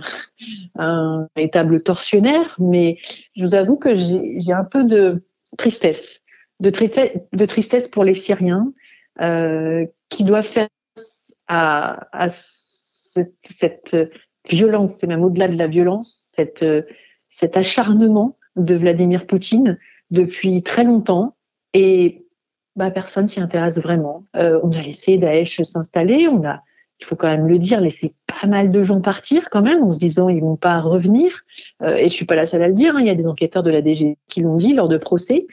un 0.76 1.28
véritable 1.36 1.82
tortionnaire, 1.82 2.56
mais 2.58 2.96
je 3.36 3.44
vous 3.44 3.54
avoue 3.54 3.76
que 3.76 3.94
j'ai 3.94 4.52
un 4.52 4.64
peu 4.64 4.84
de 4.84 5.22
tristesse, 5.58 6.22
de, 6.60 6.70
tristesse, 6.70 7.88
pour 7.88 8.04
les 8.04 8.14
Syriens 8.14 8.72
euh, 9.20 9.86
qui 10.08 10.24
doivent 10.24 10.46
faire 10.46 10.68
à, 11.46 12.06
à 12.12 12.28
cette, 12.30 13.34
cette 13.40 13.96
violence, 14.48 14.96
c'est 14.98 15.06
même 15.06 15.22
au-delà 15.22 15.48
de 15.48 15.56
la 15.56 15.66
violence, 15.66 16.28
cette, 16.32 16.64
cet 17.40 17.56
acharnement 17.56 18.36
de 18.56 18.74
Vladimir 18.74 19.26
Poutine 19.26 19.78
depuis 20.10 20.62
très 20.62 20.84
longtemps 20.84 21.36
et 21.72 22.26
bah, 22.76 22.90
personne 22.90 23.28
s'y 23.28 23.40
intéresse 23.40 23.78
vraiment. 23.78 24.26
Euh, 24.36 24.60
on 24.62 24.70
a 24.72 24.82
laissé 24.82 25.16
Daesh 25.16 25.62
s'installer, 25.62 26.28
on 26.28 26.44
a, 26.44 26.62
il 27.00 27.06
faut 27.06 27.16
quand 27.16 27.28
même 27.28 27.48
le 27.48 27.58
dire, 27.58 27.80
laissé 27.80 28.12
pas 28.26 28.46
mal 28.46 28.70
de 28.70 28.82
gens 28.82 29.00
partir 29.00 29.48
quand 29.48 29.62
même 29.62 29.82
en 29.82 29.90
se 29.90 29.98
disant 29.98 30.28
ils 30.28 30.42
vont 30.42 30.56
pas 30.56 30.80
revenir. 30.80 31.44
Euh, 31.82 31.96
et 31.96 32.10
je 32.10 32.12
suis 32.12 32.26
pas 32.26 32.34
la 32.34 32.44
seule 32.44 32.62
à 32.62 32.68
le 32.68 32.74
dire, 32.74 32.96
hein, 32.96 33.00
il 33.00 33.06
y 33.06 33.10
a 33.10 33.14
des 33.14 33.26
enquêteurs 33.26 33.62
de 33.62 33.70
la 33.70 33.80
DG 33.80 34.18
qui 34.28 34.42
l'ont 34.42 34.56
dit 34.56 34.74
lors 34.74 34.88
de 34.88 34.98
procès. 34.98 35.46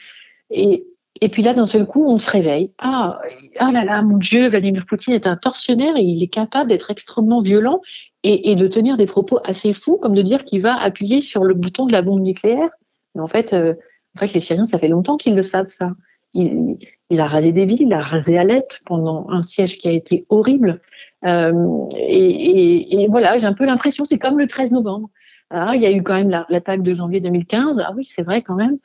Et, 0.49 0.85
et 1.21 1.29
puis 1.29 1.41
là, 1.41 1.53
d'un 1.53 1.65
seul 1.65 1.85
coup, 1.85 2.05
on 2.05 2.17
se 2.17 2.29
réveille. 2.29 2.71
Ah, 2.77 3.19
ah 3.57 3.71
là 3.71 3.83
là, 3.83 4.01
mon 4.01 4.17
Dieu, 4.17 4.49
Vladimir 4.49 4.85
Poutine 4.85 5.13
est 5.13 5.27
un 5.27 5.35
tortionnaire 5.35 5.95
et 5.95 6.01
il 6.01 6.21
est 6.21 6.27
capable 6.27 6.69
d'être 6.69 6.91
extrêmement 6.91 7.41
violent 7.41 7.81
et, 8.23 8.55
de 8.55 8.67
tenir 8.67 8.97
des 8.97 9.05
propos 9.05 9.39
assez 9.45 9.71
fous, 9.73 9.97
comme 9.97 10.13
de 10.13 10.21
dire 10.21 10.43
qu'il 10.43 10.61
va 10.61 10.75
appuyer 10.75 11.21
sur 11.21 11.43
le 11.43 11.53
bouton 11.53 11.85
de 11.85 11.93
la 11.93 12.01
bombe 12.01 12.21
nucléaire. 12.21 12.69
Mais 13.15 13.21
en 13.21 13.27
fait, 13.27 13.53
euh, 13.53 13.73
en 14.15 14.19
fait, 14.19 14.33
les 14.33 14.41
Syriens, 14.41 14.65
ça 14.65 14.79
fait 14.79 14.89
longtemps 14.89 15.17
qu'ils 15.17 15.35
le 15.35 15.43
savent 15.43 15.67
ça. 15.67 15.91
Il, 16.33 16.77
a 17.17 17.25
rasé 17.25 17.51
des 17.51 17.65
villes, 17.65 17.83
il 17.83 17.93
a 17.93 18.01
rasé 18.01 18.37
Alep 18.37 18.65
pendant 18.85 19.27
un 19.29 19.41
siège 19.41 19.77
qui 19.77 19.87
a 19.87 19.91
été 19.91 20.25
horrible. 20.29 20.81
Euh, 21.25 21.87
et, 21.97 23.07
voilà, 23.09 23.37
j'ai 23.37 23.45
un 23.45 23.53
peu 23.53 23.65
l'impression, 23.65 24.03
c'est 24.03 24.19
comme 24.19 24.37
le 24.37 24.45
13 24.45 24.73
novembre. 24.73 25.09
Ah, 25.49 25.75
il 25.75 25.81
y 25.81 25.85
a 25.85 25.91
eu 25.91 26.03
quand 26.03 26.15
même 26.15 26.45
l'attaque 26.49 26.83
de 26.83 26.93
janvier 26.93 27.21
2015. 27.21 27.81
Ah 27.85 27.93
oui, 27.95 28.03
c'est 28.03 28.23
vrai 28.23 28.41
quand 28.41 28.55
même. 28.55 28.77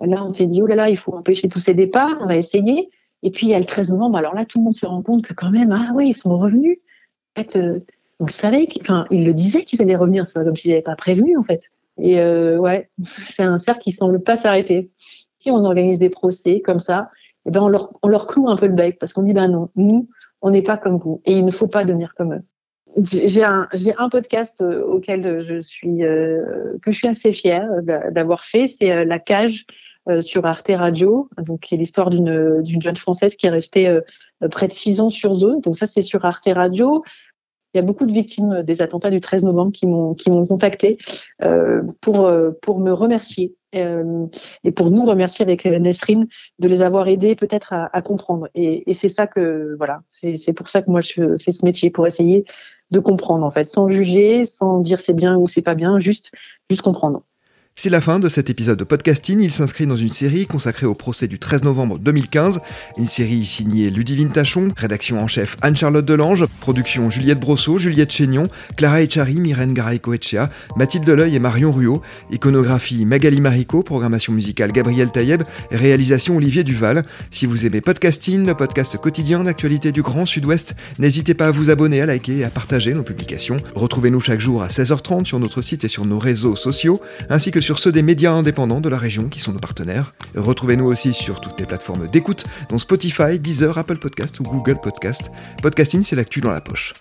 Là, 0.00 0.24
on 0.24 0.28
s'est 0.28 0.46
dit, 0.46 0.62
oh 0.62 0.66
là 0.66 0.74
là, 0.74 0.90
il 0.90 0.96
faut 0.96 1.14
empêcher 1.14 1.48
tous 1.48 1.58
ces 1.58 1.74
départs. 1.74 2.18
On 2.20 2.28
a 2.28 2.36
essayé. 2.36 2.90
Et 3.22 3.30
puis, 3.30 3.46
il 3.46 3.50
y 3.50 3.54
a 3.54 3.58
le 3.58 3.64
13 3.64 3.90
novembre. 3.90 4.18
Alors 4.18 4.34
là, 4.34 4.44
tout 4.44 4.58
le 4.58 4.64
monde 4.64 4.74
se 4.74 4.86
rend 4.86 5.02
compte 5.02 5.24
que 5.24 5.32
quand 5.32 5.50
même, 5.50 5.72
ah 5.72 5.92
oui, 5.94 6.08
ils 6.08 6.14
sont 6.14 6.36
revenus. 6.38 6.78
En 7.36 7.42
fait, 7.42 7.56
euh, 7.56 7.80
on 8.20 8.28
savait, 8.28 8.68
enfin, 8.80 9.06
ils 9.10 9.24
le 9.24 9.32
disaient 9.32 9.64
qu'ils 9.64 9.80
allaient 9.82 9.96
revenir. 9.96 10.26
C'est 10.26 10.34
pas 10.34 10.44
comme 10.44 10.56
s'ils 10.56 10.70
n'avaient 10.70 10.82
pas 10.82 10.96
prévenu, 10.96 11.36
en 11.36 11.42
fait. 11.42 11.62
Et 11.98 12.20
euh, 12.20 12.58
ouais, 12.58 12.90
c'est 13.04 13.42
un 13.42 13.58
cercle 13.58 13.80
qui 13.80 13.92
semble 13.92 14.22
pas 14.22 14.36
s'arrêter 14.36 14.90
on 15.50 15.64
organise 15.64 15.98
des 15.98 16.10
procès 16.10 16.60
comme 16.60 16.78
ça, 16.78 17.10
eh 17.46 17.50
ben 17.50 17.62
on 17.62 17.68
leur, 17.68 17.92
on 18.02 18.08
leur 18.08 18.26
cloue 18.26 18.48
un 18.48 18.56
peu 18.56 18.66
le 18.66 18.74
bec 18.74 18.98
parce 18.98 19.12
qu'on 19.12 19.22
dit 19.22 19.32
ben 19.32 19.48
non, 19.48 19.70
nous, 19.76 20.08
on 20.42 20.50
n'est 20.50 20.62
pas 20.62 20.76
comme 20.76 20.98
vous 20.98 21.20
et 21.24 21.32
il 21.32 21.44
ne 21.44 21.50
faut 21.50 21.68
pas 21.68 21.84
devenir 21.84 22.14
comme 22.14 22.34
eux. 22.34 22.42
J'ai 23.02 23.44
un, 23.44 23.68
un 23.98 24.08
podcast 24.08 24.62
euh, 24.62 24.82
auquel 24.84 25.40
je 25.40 25.60
suis, 25.60 26.02
euh, 26.02 26.78
que 26.82 26.92
je 26.92 26.96
suis 26.96 27.08
assez 27.08 27.32
fière 27.32 27.68
d'avoir 27.82 28.44
fait, 28.44 28.66
c'est 28.68 28.90
euh, 28.90 29.04
La 29.04 29.18
Cage 29.18 29.66
sur 30.20 30.46
Arte 30.46 30.70
Radio, 30.72 31.28
donc 31.36 31.62
qui 31.62 31.74
est 31.74 31.78
l'histoire 31.78 32.10
d'une, 32.10 32.62
d'une 32.62 32.80
jeune 32.80 32.96
française 32.96 33.34
qui 33.34 33.48
est 33.48 33.50
restée 33.50 33.98
près 34.52 34.68
de 34.68 34.72
six 34.72 35.00
ans 35.00 35.10
sur 35.10 35.34
zone. 35.34 35.60
Donc 35.62 35.76
ça, 35.76 35.88
c'est 35.88 36.00
sur 36.00 36.24
Arte 36.24 36.48
Radio. 36.54 37.02
Il 37.76 37.80
y 37.80 37.82
a 37.82 37.84
beaucoup 37.84 38.06
de 38.06 38.12
victimes 38.12 38.62
des 38.62 38.80
attentats 38.80 39.10
du 39.10 39.20
13 39.20 39.44
novembre 39.44 39.70
qui 39.70 39.86
m'ont 39.86 40.14
qui 40.14 40.30
m'ont 40.30 40.46
contacté 40.46 40.96
euh, 41.44 41.82
pour 42.00 42.32
pour 42.62 42.80
me 42.80 42.90
remercier 42.90 43.54
euh, 43.74 44.24
et 44.64 44.72
pour 44.72 44.90
nous 44.90 45.04
remercier 45.04 45.42
avec 45.42 45.66
Nesrine 45.66 46.26
de 46.58 46.68
les 46.68 46.80
avoir 46.80 47.06
aidés 47.06 47.34
peut-être 47.34 47.74
à, 47.74 48.00
comprendre. 48.00 48.48
Et, 48.54 48.90
et 48.90 48.94
c'est 48.94 49.10
ça 49.10 49.26
que 49.26 49.74
voilà, 49.76 50.00
c'est 50.08 50.54
pour 50.54 50.70
ça 50.70 50.80
que 50.80 50.90
moi 50.90 51.02
je 51.02 51.36
fais 51.36 51.52
ce 51.52 51.66
métier 51.66 51.90
pour 51.90 52.06
essayer 52.06 52.46
de 52.90 52.98
comprendre 52.98 53.44
en 53.44 53.50
fait, 53.50 53.66
sans 53.66 53.88
juger, 53.88 54.46
sans 54.46 54.80
dire 54.80 55.00
c'est 55.00 55.12
bien 55.12 55.36
ou 55.36 55.46
c'est 55.46 55.60
pas 55.60 55.74
bien, 55.74 55.98
juste 55.98 56.32
juste 56.70 56.80
comprendre. 56.80 57.24
C'est 57.78 57.90
la 57.90 58.00
fin 58.00 58.18
de 58.18 58.30
cet 58.30 58.48
épisode 58.48 58.78
de 58.78 58.84
podcasting. 58.84 59.38
Il 59.42 59.52
s'inscrit 59.52 59.86
dans 59.86 59.96
une 59.96 60.08
série 60.08 60.46
consacrée 60.46 60.86
au 60.86 60.94
procès 60.94 61.28
du 61.28 61.38
13 61.38 61.64
novembre 61.64 61.98
2015. 61.98 62.60
Une 62.96 63.04
série 63.04 63.44
signée 63.44 63.90
Ludivine 63.90 64.30
Tachon, 64.30 64.72
rédaction 64.78 65.20
en 65.20 65.26
chef 65.26 65.58
Anne-Charlotte 65.60 66.06
Delange, 66.06 66.46
production 66.62 67.10
Juliette 67.10 67.38
Brosseau, 67.38 67.76
Juliette 67.76 68.10
Chénion, 68.10 68.48
Clara 68.78 69.02
Echari, 69.02 69.40
Myrène 69.40 69.74
Garay-Coetchea, 69.74 70.48
Mathilde 70.76 71.04
Deleuil 71.04 71.36
et 71.36 71.38
Marion 71.38 71.70
Ruot, 71.70 72.00
iconographie 72.30 73.04
Magali 73.04 73.42
Marico, 73.42 73.82
programmation 73.82 74.32
musicale 74.32 74.72
Gabriel 74.72 75.10
Taïeb, 75.10 75.42
réalisation 75.70 76.38
Olivier 76.38 76.64
Duval. 76.64 77.04
Si 77.30 77.44
vous 77.44 77.66
aimez 77.66 77.82
podcasting, 77.82 78.46
le 78.46 78.54
podcast 78.54 78.96
quotidien 78.96 79.44
d'actualité 79.44 79.92
du 79.92 80.00
Grand 80.00 80.24
Sud-Ouest, 80.24 80.76
n'hésitez 80.98 81.34
pas 81.34 81.48
à 81.48 81.50
vous 81.50 81.68
abonner, 81.68 82.00
à 82.00 82.06
liker 82.06 82.38
et 82.38 82.44
à 82.44 82.50
partager 82.50 82.94
nos 82.94 83.02
publications. 83.02 83.58
Retrouvez-nous 83.74 84.22
chaque 84.22 84.40
jour 84.40 84.62
à 84.62 84.68
16h30 84.68 85.26
sur 85.26 85.38
notre 85.38 85.60
site 85.60 85.84
et 85.84 85.88
sur 85.88 86.06
nos 86.06 86.18
réseaux 86.18 86.56
sociaux, 86.56 87.02
ainsi 87.28 87.50
que 87.50 87.65
sur 87.66 87.80
ceux 87.80 87.90
des 87.90 88.02
médias 88.02 88.30
indépendants 88.30 88.80
de 88.80 88.88
la 88.88 88.96
région 88.96 89.28
qui 89.28 89.40
sont 89.40 89.50
nos 89.50 89.58
partenaires. 89.58 90.14
Retrouvez-nous 90.36 90.84
aussi 90.84 91.12
sur 91.12 91.40
toutes 91.40 91.58
les 91.58 91.66
plateformes 91.66 92.06
d'écoute, 92.06 92.44
dont 92.70 92.78
Spotify, 92.78 93.40
Deezer, 93.40 93.76
Apple 93.76 93.96
Podcast 93.96 94.38
ou 94.38 94.44
Google 94.44 94.78
Podcast. 94.80 95.32
Podcasting, 95.62 96.04
c'est 96.04 96.14
l'actu 96.14 96.40
dans 96.40 96.52
la 96.52 96.60
poche. 96.60 96.94